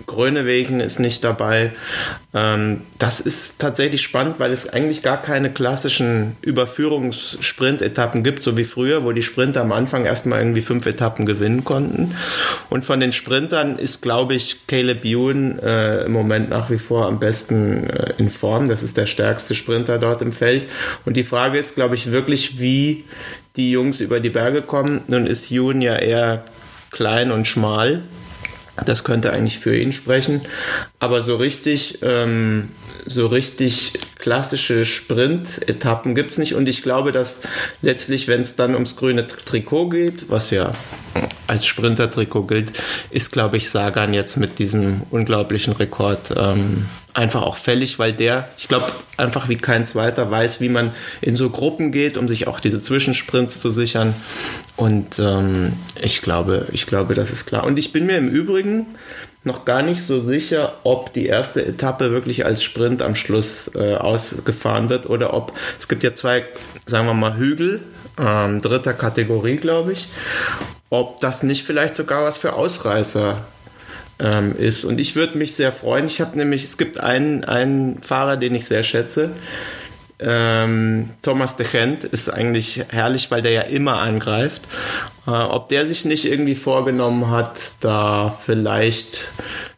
[0.05, 1.71] Grönewegen ist nicht dabei.
[2.33, 8.63] Ähm, das ist tatsächlich spannend, weil es eigentlich gar keine klassischen Überführungssprint-Etappen gibt, so wie
[8.63, 12.15] früher, wo die Sprinter am Anfang erstmal irgendwie fünf Etappen gewinnen konnten.
[12.69, 17.07] Und von den Sprintern ist, glaube ich, Caleb Ewan äh, im Moment nach wie vor
[17.07, 18.69] am besten äh, in Form.
[18.69, 20.63] Das ist der stärkste Sprinter dort im Feld.
[21.05, 23.03] Und die Frage ist, glaube ich, wirklich, wie
[23.55, 25.01] die Jungs über die Berge kommen.
[25.07, 26.43] Nun ist Ewan ja eher
[26.91, 28.01] klein und schmal.
[28.85, 30.41] Das könnte eigentlich für ihn sprechen.
[30.99, 32.69] Aber so richtig, ähm,
[33.05, 36.55] so richtig klassische Sprint-Etappen gibt es nicht.
[36.55, 37.41] Und ich glaube, dass
[37.81, 40.73] letztlich, wenn es dann ums grüne Trikot geht, was ja
[41.47, 42.73] als Sprinter-Trikot gilt,
[43.11, 48.49] ist, glaube ich, Sagan jetzt mit diesem unglaublichen Rekord ähm, einfach auch fällig, weil der,
[48.57, 52.47] ich glaube, einfach wie kein zweiter weiß, wie man in so Gruppen geht, um sich
[52.47, 54.15] auch diese Zwischensprints zu sichern.
[54.83, 55.71] Und ähm,
[56.01, 57.63] ich glaube, ich glaube, das ist klar.
[57.63, 58.85] Und ich bin mir im Übrigen
[59.45, 63.95] noch gar nicht so sicher, ob die erste Etappe wirklich als Sprint am Schluss äh,
[63.95, 66.43] ausgefahren wird oder ob es gibt ja zwei,
[66.85, 67.79] sagen wir mal, Hügel,
[68.19, 70.09] ähm, dritter Kategorie, glaube ich,
[70.89, 73.37] ob das nicht vielleicht sogar was für Ausreißer
[74.19, 74.83] ähm, ist.
[74.83, 76.07] Und ich würde mich sehr freuen.
[76.07, 79.29] Ich habe nämlich, es gibt einen, einen Fahrer, den ich sehr schätze.
[80.25, 84.61] Ähm, Thomas de Gent ist eigentlich herrlich, weil der ja immer angreift.
[85.27, 89.27] Äh, ob der sich nicht irgendwie vorgenommen hat, da vielleicht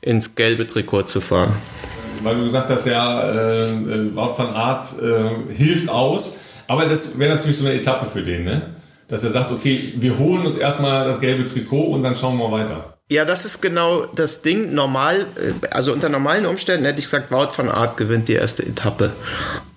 [0.01, 1.53] ins gelbe Trikot zu fahren.
[2.21, 6.37] Weil du gesagt hast, ja, äh, äh Wout van Art äh, hilft aus.
[6.67, 8.61] Aber das wäre natürlich so eine Etappe für den, ne?
[9.07, 12.51] Dass er sagt, okay, wir holen uns erstmal das gelbe Trikot und dann schauen wir
[12.51, 12.95] weiter.
[13.07, 14.73] Ja, das ist genau das Ding.
[14.73, 18.63] Normal, äh, also unter normalen Umständen hätte ich gesagt, Wout von Art gewinnt die erste
[18.63, 19.11] Etappe.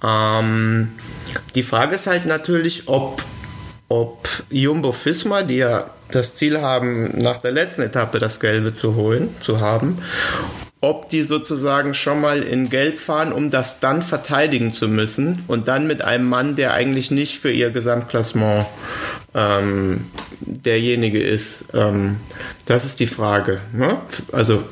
[0.03, 0.93] Ähm,
[1.55, 3.23] die Frage ist halt natürlich, ob,
[3.89, 8.95] ob Jumbo Fisma, die ja das Ziel haben, nach der letzten Etappe das Gelbe zu
[8.95, 9.99] holen, zu haben,
[10.81, 15.69] ob die sozusagen schon mal in Gelb fahren, um das dann verteidigen zu müssen und
[15.69, 18.67] dann mit einem Mann, der eigentlich nicht für ihr Gesamtklassement
[19.39, 20.07] ähm,
[20.41, 21.66] derjenige ist.
[21.74, 22.16] Ähm,
[22.66, 23.61] das ist die Frage.
[23.72, 23.99] Ne?
[24.32, 24.62] Also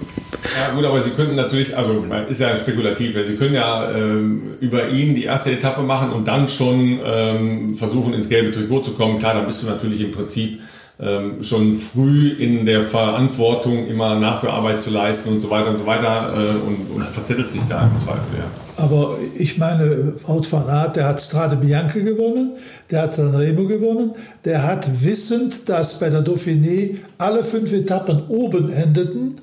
[0.54, 4.88] ja gut, aber Sie könnten natürlich, also ist ja spekulativ, Sie können ja ähm, über
[4.88, 9.18] ihn die erste Etappe machen und dann schon ähm, versuchen ins gelbe Trikot zu kommen.
[9.18, 10.60] Klar, dann bist du natürlich im Prinzip
[10.99, 15.86] ähm, schon früh in der Verantwortung immer Nachführarbeit zu leisten und so weiter und so
[15.86, 18.44] weiter äh, und, und verzettelt sich da im Zweifel, ja.
[18.78, 22.53] Aber ich meine, Wout van Aert, der hat Strade Bianca gewonnen,
[22.90, 24.12] der hat Sanremo gewonnen,
[24.44, 29.40] der hat wissend, dass bei der Dauphiné alle fünf Etappen oben endeten,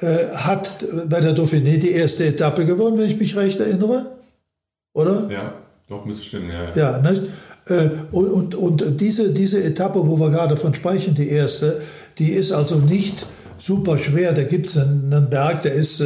[0.00, 4.06] äh, hat bei der Dauphiné die erste Etappe gewonnen, wenn ich mich recht erinnere.
[4.94, 5.28] Oder?
[5.30, 5.54] Ja,
[5.88, 6.64] doch, müsste stimmen, ja.
[6.74, 7.22] Ja, ja nicht?
[7.68, 11.80] Äh, und, und, und diese, diese Etappe, wo wir gerade von sprechen, die erste,
[12.18, 13.26] die ist also nicht
[13.58, 14.32] super schwer.
[14.32, 16.02] Da gibt es einen Berg, der ist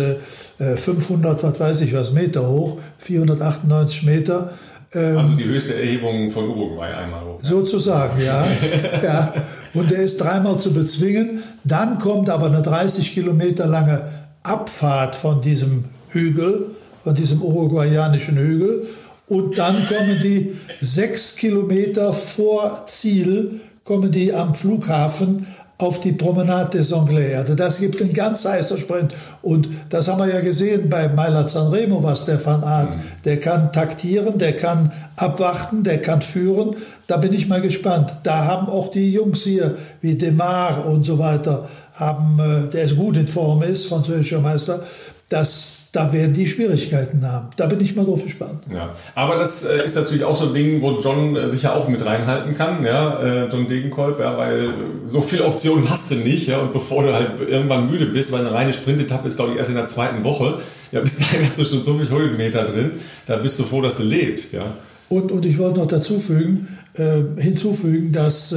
[0.58, 4.52] 500, äh, was weiß ich was, Meter hoch, 498 Meter.
[4.92, 7.38] Ähm, also die höchste Erhebung von Uruguay einmal hoch.
[7.42, 8.46] Sozusagen, ja.
[9.02, 9.34] ja.
[9.74, 11.42] Und der ist dreimal zu bezwingen.
[11.64, 14.02] Dann kommt aber eine 30 Kilometer lange
[14.42, 16.66] Abfahrt von diesem Hügel,
[17.02, 18.86] von diesem uruguayanischen Hügel.
[19.28, 25.46] Und dann kommen die sechs Kilometer vor Ziel, kommen die am Flughafen
[25.78, 27.34] auf die Promenade des Anglais.
[27.34, 29.12] Also das gibt einen ganz heißer Sprint.
[29.42, 33.00] Und das haben wir ja gesehen bei Mailand Sanremo, was der Van Aert, mhm.
[33.24, 36.76] der kann taktieren, der kann abwarten, der kann führen.
[37.06, 38.10] Da bin ich mal gespannt.
[38.22, 42.96] Da haben auch die Jungs hier, wie Demar und so weiter, haben, äh, der ist
[42.96, 44.82] gut in Form ist, französischer Meister,
[45.28, 47.48] das, da werden die Schwierigkeiten haben.
[47.56, 48.60] Da bin ich mal drauf gespannt.
[48.72, 51.74] Ja, aber das äh, ist natürlich auch so ein Ding, wo John äh, sich ja
[51.74, 54.68] auch mit reinhalten kann, ja, äh, John Degenkolb, ja, weil
[55.04, 58.40] so viele Optionen hast du nicht, ja, und bevor du halt irgendwann müde bist, weil
[58.40, 60.60] eine reine Sprintetappe ist, glaube ich, erst in der zweiten Woche,
[60.92, 62.92] ja, bis dahin hast du schon so viele Höhenmeter drin,
[63.26, 64.74] da bist du froh, dass du lebst, ja.
[65.08, 68.54] Und, und ich wollte noch dazu fügen, äh, hinzufügen, dass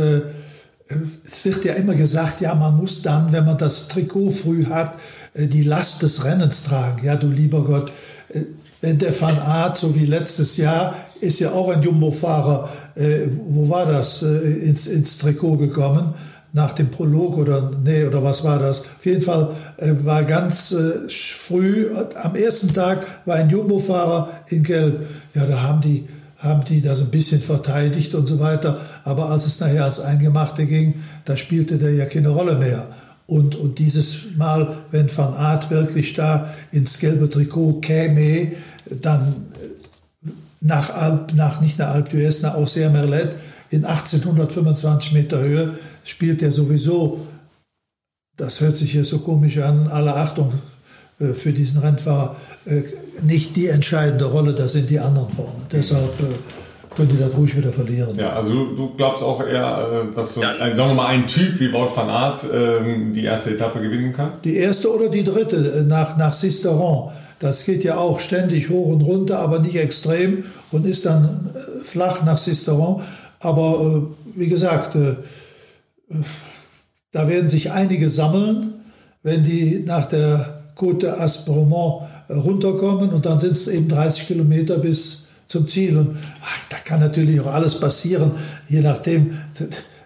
[1.24, 4.96] es wird ja immer gesagt, ja, man muss dann, wenn man das Trikot früh hat,
[5.36, 7.06] die Last des Rennens tragen.
[7.06, 7.92] Ja, du lieber Gott,
[8.30, 8.42] äh,
[8.82, 13.70] wenn der Van Aert, so wie letztes Jahr, ist ja auch ein Jumbo-Fahrer, äh, wo
[13.70, 16.14] war das, ins, ins Trikot gekommen,
[16.54, 18.82] nach dem Prolog oder, nee, oder was war das?
[18.82, 19.52] Auf jeden Fall
[20.04, 20.76] war ganz
[21.10, 25.06] früh, am ersten Tag war ein Jumbo-Fahrer in Gelb.
[25.36, 26.06] Ja, da haben die,
[26.40, 28.80] haben die das ein bisschen verteidigt und so weiter.
[29.04, 32.88] Aber als es nachher als Eingemachte ging, da spielte der ja keine Rolle mehr.
[33.30, 38.54] Und, und dieses Mal, wenn Van Aert wirklich da ins gelbe Trikot käme,
[38.90, 40.30] dann äh,
[40.62, 43.36] nach, Alp, nach nicht nach Alpe d'Huez, nach Auxerre Merlet
[43.70, 47.28] in 1825 Meter Höhe spielt er sowieso,
[48.36, 50.52] das hört sich hier so komisch an, alle Achtung
[51.20, 52.82] äh, für diesen Rennfahrer, äh,
[53.22, 55.68] nicht die entscheidende Rolle, das sind die anderen vorne.
[55.72, 56.16] Deshalb
[56.96, 58.16] könnt ihr das ruhig wieder verlieren.
[58.18, 61.72] Ja, also du, glaubst auch eher, äh, dass so, sagen wir mal, ein Typ wie
[61.72, 64.34] Wout van Aert ähm, die erste Etappe gewinnen kann?
[64.44, 67.12] Die erste oder die dritte äh, nach, nach Sisteron.
[67.40, 71.84] Das geht ja auch ständig hoch und runter, aber nicht extrem und ist dann äh,
[71.84, 73.02] flach nach Sisteron.
[73.40, 74.98] Aber wie gesagt,
[77.14, 78.74] da werden sich einige sammeln,
[79.24, 85.29] wenn die nach der Côte d'Aspremont runterkommen und dann sind es eben 30 Kilometer bis
[85.50, 85.98] zum Ziel.
[85.98, 88.32] Und ach, da kann natürlich auch alles passieren,
[88.70, 89.38] je nachdem.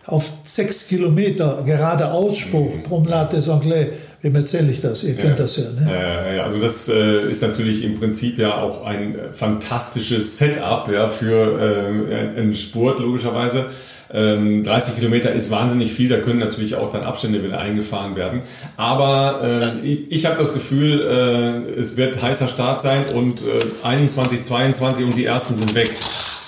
[0.06, 2.84] Auf sechs Kilometer geradeaus Spruch, mhm.
[2.84, 3.88] Promenade des Anglais.
[4.22, 5.04] Wem erzähle ich das?
[5.04, 5.64] Ihr kennt das ja.
[5.64, 6.36] Ne?
[6.36, 12.10] Ja, also das äh, ist natürlich im Prinzip ja auch ein fantastisches Setup ja, für
[12.10, 13.68] äh, einen Sport, logischerweise.
[14.10, 14.64] 30 ähm,
[14.96, 18.42] Kilometer ist wahnsinnig viel, da können natürlich auch dann Abstände wieder eingefahren werden.
[18.78, 19.42] Aber
[19.84, 24.44] äh, ich, ich habe das Gefühl, äh, es wird heißer Start sein und äh, 21,
[24.44, 25.90] 22 und die ersten sind weg.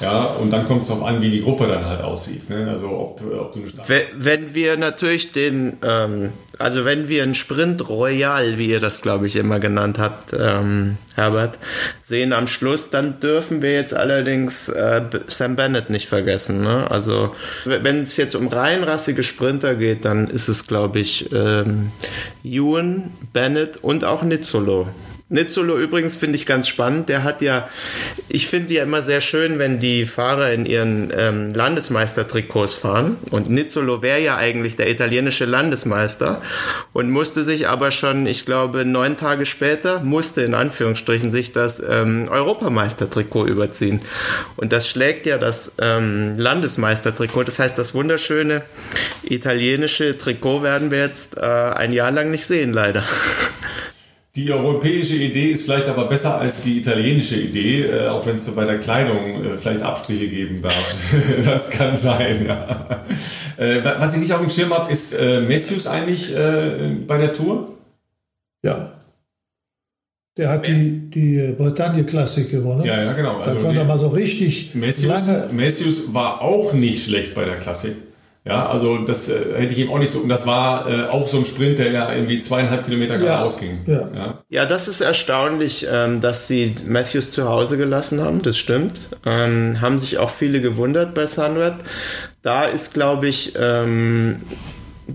[0.01, 2.49] Ja, und dann kommt es darauf an, wie die Gruppe dann halt aussieht.
[2.49, 2.67] Ne?
[2.69, 7.87] Also ob, ob du wenn, wenn wir natürlich den, ähm, also wenn wir einen Sprint
[7.87, 11.57] Royal, wie ihr das glaube ich immer genannt habt, ähm, Herbert,
[12.01, 16.61] sehen am Schluss, dann dürfen wir jetzt allerdings äh, Sam Bennett nicht vergessen.
[16.61, 16.91] Ne?
[16.91, 17.33] Also
[17.63, 21.91] wenn es jetzt um rein rassige Sprinter geht, dann ist es glaube ich ähm,
[22.43, 24.87] Ewan, Bennett und auch Nizzolo.
[25.27, 27.09] Nizzolo übrigens finde ich ganz spannend.
[27.09, 27.67] Der hat ja,
[28.29, 33.17] ich finde ja immer sehr schön, wenn die Fahrer in ihren ähm, Landesmeistertrikots fahren.
[33.31, 36.43] Und Nizzolo wäre ja eigentlich der italienische Landesmeister
[36.93, 41.81] und musste sich aber schon, ich glaube, neun Tage später, musste in Anführungsstrichen sich das
[41.81, 44.01] ähm, Europameistertrikot überziehen.
[44.57, 47.45] Und das schlägt ja das ähm, Landesmeistertrikot.
[47.45, 48.61] Das heißt, das wunderschöne
[49.23, 53.03] italienische Trikot werden wir jetzt äh, ein Jahr lang nicht sehen, leider.
[54.35, 58.43] Die europäische Idee ist vielleicht aber besser als die italienische Idee, äh, auch wenn es
[58.43, 60.95] so bei der Kleidung äh, vielleicht Abstriche geben darf.
[61.45, 63.05] das kann sein, ja.
[63.55, 67.31] Äh, was ich nicht auf dem Schirm habe, ist äh, Messius eigentlich äh, bei der
[67.31, 67.77] Tour?
[68.61, 68.91] Ja.
[70.37, 72.83] Der hat die, die Bretagne-Klassik gewonnen.
[72.83, 73.39] Ja, ja, genau.
[73.39, 75.49] Da also konnte er mal so richtig Messius, lange...
[75.53, 77.95] Messius war auch nicht schlecht bei der Klassik.
[78.47, 80.19] Ja, also das äh, hätte ich ihm auch nicht so.
[80.19, 83.79] Und das war äh, auch so ein Sprint, der ja irgendwie zweieinhalb Kilometer geradeaus ging.
[83.87, 84.07] Ja.
[84.13, 84.39] ja.
[84.49, 84.65] Ja.
[84.67, 88.43] das ist erstaunlich, ähm, dass sie Matthews zu Hause gelassen haben.
[88.43, 88.99] Das stimmt.
[89.25, 91.73] Ähm, haben sich auch viele gewundert bei Sunweb.
[92.43, 94.41] Da ist, glaube ich, ähm,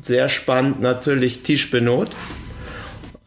[0.01, 2.09] sehr spannend natürlich Tisch Benot.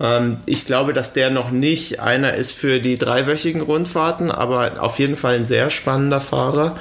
[0.02, 5.00] Ähm, ich glaube, dass der noch nicht einer ist für die dreiwöchigen Rundfahrten, aber auf
[5.00, 6.78] jeden Fall ein sehr spannender Fahrer.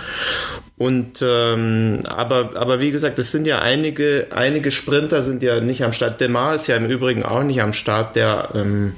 [0.78, 5.84] Und ähm, aber, aber wie gesagt, es sind ja einige, einige Sprinter sind ja nicht
[5.84, 6.20] am Start.
[6.20, 8.92] Demar ist ja im Übrigen auch nicht am Start, der ähm,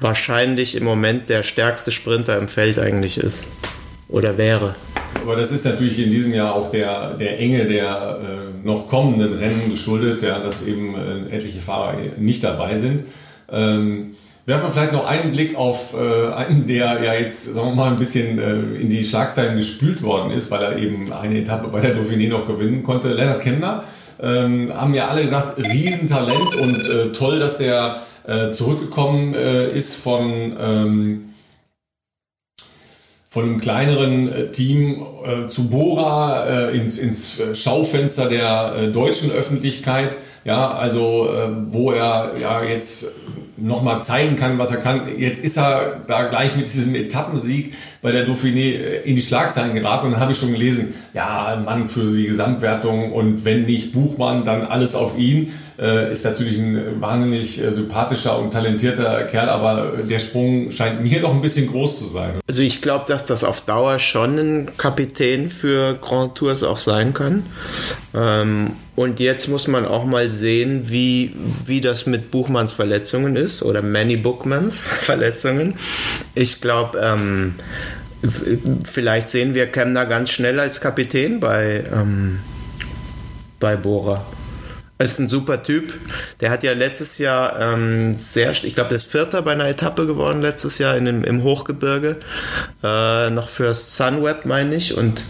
[0.00, 3.46] wahrscheinlich im Moment der stärkste Sprinter im Feld eigentlich ist.
[4.08, 4.74] Oder wäre.
[5.22, 9.32] Aber das ist natürlich in diesem Jahr auch der, der Enge der äh, noch kommenden
[9.34, 13.04] Rennen geschuldet, ja, dass eben äh, etliche Fahrer nicht dabei sind.
[13.50, 17.74] Ähm, Werfen wir vielleicht noch einen Blick auf äh, einen, der ja jetzt, sagen wir
[17.76, 21.68] mal, ein bisschen äh, in die Schlagzeilen gespült worden ist, weil er eben eine Etappe
[21.68, 23.12] bei der Dauphiné noch gewinnen konnte.
[23.12, 23.84] Lennart Kemner.
[24.20, 29.94] Ähm, haben ja alle gesagt, Riesentalent und äh, toll, dass der äh, zurückgekommen äh, ist
[29.94, 31.34] von, ähm,
[33.28, 35.04] von einem kleineren äh, Team
[35.46, 40.16] zu Bora ins, ins Schaufenster der deutschen Öffentlichkeit.
[40.44, 43.06] Ja, also äh, wo er ja jetzt
[43.56, 45.02] nochmal zeigen kann, was er kann.
[45.16, 49.74] Jetzt ist er da gleich mit diesem Etappensieg bei der Dauphiné äh, in die Schlagzeilen
[49.74, 54.44] geraten und habe ich schon gelesen, ja, Mann für die Gesamtwertung und wenn nicht Buchmann,
[54.44, 55.52] dann alles auf ihn.
[55.82, 61.20] Äh, ist natürlich ein wahnsinnig äh, sympathischer und talentierter Kerl, aber der Sprung scheint mir
[61.20, 62.34] noch ein bisschen groß zu sein.
[62.46, 67.14] Also ich glaube, dass das auf Dauer schon ein Kapitän für Grand Tours auch sein
[67.14, 67.44] kann.
[68.14, 71.34] Ähm, und jetzt muss man auch mal sehen, wie,
[71.66, 75.74] wie das mit Buchmanns Verletzungen ist oder Manny Bookmans Verletzungen.
[76.36, 77.54] Ich glaube, ähm,
[78.84, 82.38] vielleicht sehen wir Kemner ganz schnell als Kapitän bei, ähm,
[83.58, 84.24] bei Bora
[85.02, 85.92] ist ein super Typ.
[86.40, 90.06] Der hat ja letztes Jahr ähm, sehr, ich glaube, der ist Vierter bei einer Etappe
[90.06, 92.16] geworden letztes Jahr in dem, im Hochgebirge.
[92.82, 94.96] Äh, noch für Sunweb, meine ich.
[94.96, 95.24] Und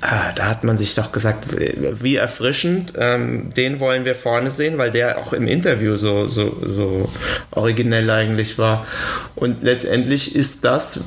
[0.00, 4.78] Ah, da hat man sich doch gesagt, wie erfrischend, ähm, den wollen wir vorne sehen,
[4.78, 7.08] weil der auch im Interview so, so, so
[7.50, 8.86] originell eigentlich war.
[9.34, 10.98] Und letztendlich ist das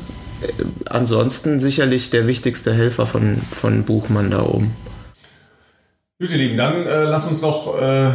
[0.41, 0.51] äh,
[0.85, 4.75] ansonsten sicherlich der wichtigste Helfer von, von Buchmann da oben.
[6.21, 8.11] Gut, ihr Lieben, dann äh, lass uns doch äh,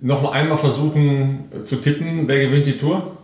[0.00, 3.18] noch mal einmal versuchen äh, zu tippen, wer gewinnt die Tour.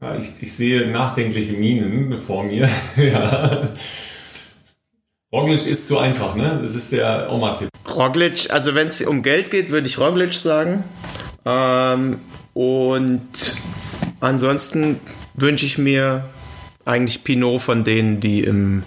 [0.00, 2.70] Ja, ich, ich, sehe nachdenkliche Minen vor mir.
[2.96, 3.74] ja.
[5.30, 6.58] Roglic ist zu einfach, ne?
[6.62, 7.68] Das ist der Oma-Tipp.
[7.86, 10.84] Roglic, also wenn es um Geld geht, würde ich Roglic sagen.
[11.44, 12.20] Ähm,
[12.54, 13.28] und
[14.20, 15.00] ansonsten
[15.34, 16.24] wünsche ich mir
[16.86, 18.84] eigentlich Pinot von denen, die im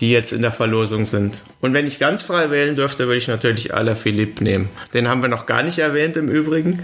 [0.00, 1.42] die jetzt in der Verlosung sind.
[1.60, 4.68] Und wenn ich ganz frei wählen dürfte, würde ich natürlich Alaphilippe nehmen.
[4.94, 6.80] Den haben wir noch gar nicht erwähnt im Übrigen.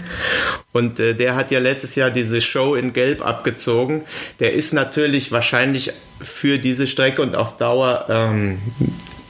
[0.73, 4.03] Und äh, der hat ja letztes Jahr diese Show in Gelb abgezogen.
[4.39, 8.57] Der ist natürlich wahrscheinlich für diese Strecke und auf Dauer ähm,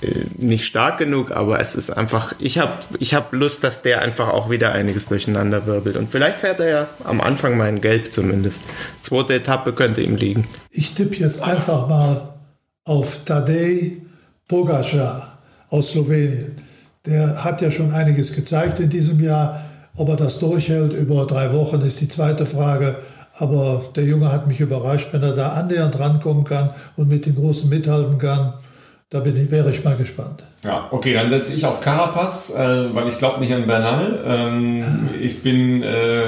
[0.01, 4.01] äh, nicht stark genug, aber es ist einfach, ich habe ich hab Lust, dass der
[4.01, 5.95] einfach auch wieder einiges durcheinander wirbelt.
[5.95, 8.67] Und vielleicht fährt er ja am Anfang mal in Gelb zumindest.
[9.01, 10.47] Zweite Etappe könnte ihm liegen.
[10.71, 12.34] Ich tippe jetzt einfach mal
[12.85, 14.01] auf Tadej
[14.47, 16.55] Pogacar aus Slowenien.
[17.05, 19.61] Der hat ja schon einiges gezeigt in diesem Jahr.
[19.97, 22.95] Ob er das durchhält über drei Wochen, ist die zweite Frage.
[23.37, 27.35] Aber der Junge hat mich überrascht, wenn er da annähernd rankommen kann und mit den
[27.35, 28.53] Großen mithalten kann.
[29.09, 30.43] Da bin ich, wäre ich mal gespannt.
[30.63, 34.23] Ja, okay, dann setze ich auf Carapaz, äh, weil ich glaube nicht an Bernal.
[34.25, 36.23] Ähm, ich bin, äh,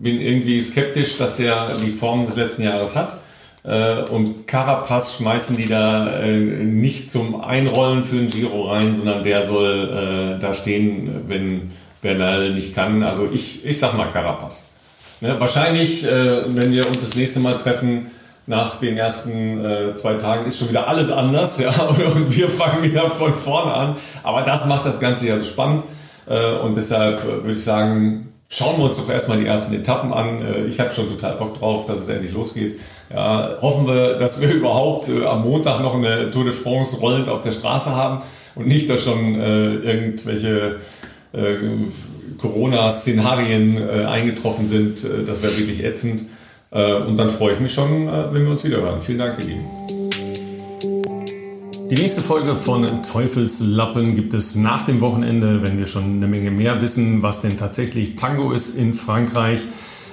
[0.00, 3.18] bin irgendwie skeptisch, dass der die Form des letzten Jahres hat.
[3.66, 9.24] Äh, und Carapaz schmeißen die da äh, nicht zum Einrollen für den Giro rein, sondern
[9.24, 13.02] der soll äh, da stehen, wenn Bernal nicht kann.
[13.02, 14.68] Also ich, ich sag mal Carapaz.
[15.20, 18.10] Ne, wahrscheinlich, äh, wenn wir uns das nächste Mal treffen,
[18.46, 22.84] nach den ersten äh, zwei Tagen ist schon wieder alles anders, ja, und wir fangen
[22.84, 23.96] wieder von vorne an.
[24.22, 25.82] Aber das macht das Ganze ja so spannend.
[26.28, 30.68] Äh, und deshalb würde ich sagen, schauen wir uns doch erstmal die ersten Etappen an.
[30.68, 32.78] ich habe schon total Bock drauf, dass es endlich losgeht.
[33.12, 37.28] Ja, hoffen wir, dass wir überhaupt äh, am Montag noch eine Tour de France rollend
[37.28, 38.22] auf der Straße haben
[38.54, 40.76] und nicht, dass schon äh, irgendwelche
[41.32, 41.54] äh,
[42.38, 45.04] Corona-Szenarien äh, eingetroffen sind.
[45.04, 46.22] Äh, das wäre wirklich ätzend.
[46.70, 49.00] Äh, und dann freue ich mich schon, wenn wir uns wieder hören.
[49.00, 49.64] Vielen Dank, ihr Lieben.
[51.88, 56.50] Die nächste Folge von Teufelslappen gibt es nach dem Wochenende, wenn wir schon eine Menge
[56.50, 59.64] mehr wissen, was denn tatsächlich Tango ist in Frankreich.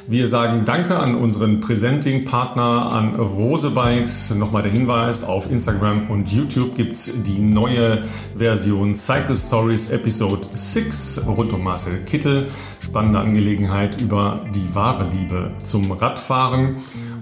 [0.06, 4.36] Wir sagen Danke an unseren Presenting-Partner, an Rose Bikes.
[4.36, 8.00] Nochmal der Hinweis, auf Instagram und YouTube gibt es die neue
[8.36, 12.50] Version Cycle Stories Episode 6 rund um Marcel Kittel.
[12.82, 16.76] Spannende Angelegenheit über die wahre Liebe zum Radfahren.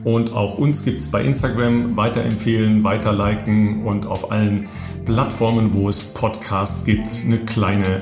[0.04, 1.96] Und auch uns gibt es bei Instagram.
[1.96, 4.68] Weiterempfehlen, weiter liken und auf allen
[5.06, 8.02] Plattformen, wo es Podcasts gibt, eine kleine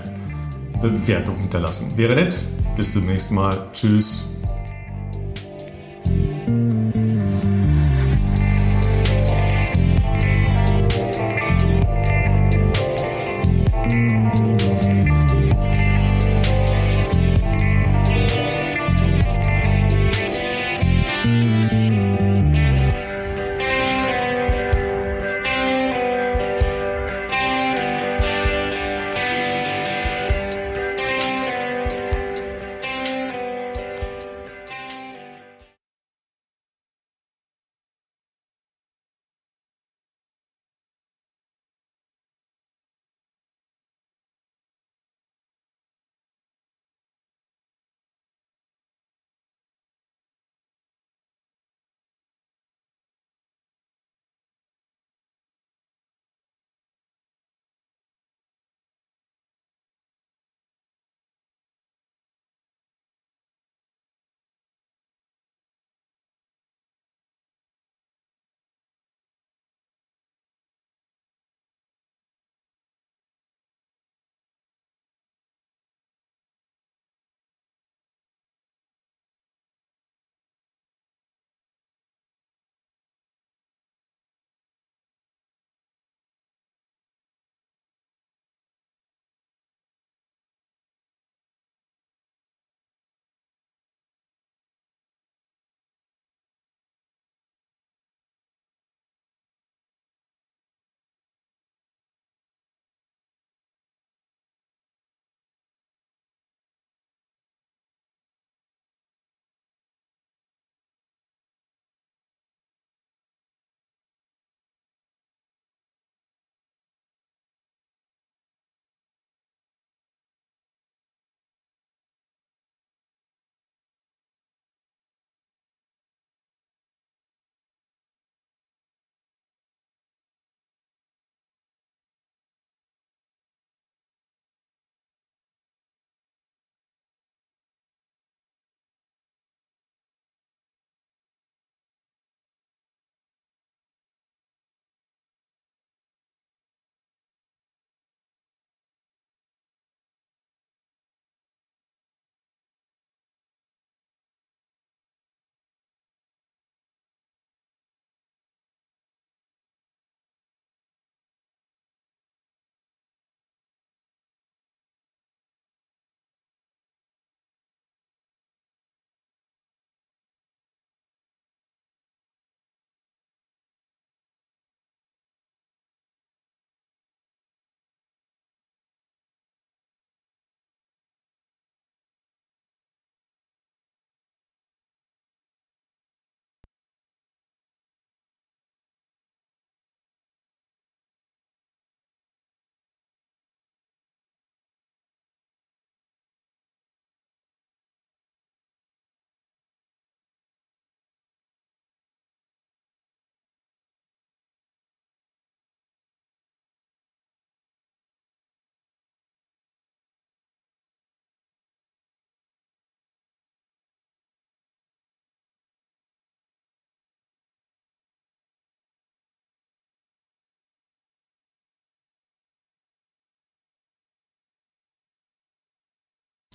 [0.82, 1.98] Bewertung hinterlassen.
[1.98, 2.46] Wäre nett.
[2.78, 3.68] Bis zum nächsten Mal.
[3.74, 4.30] Tschüss.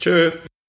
[0.05, 0.54] Tschö.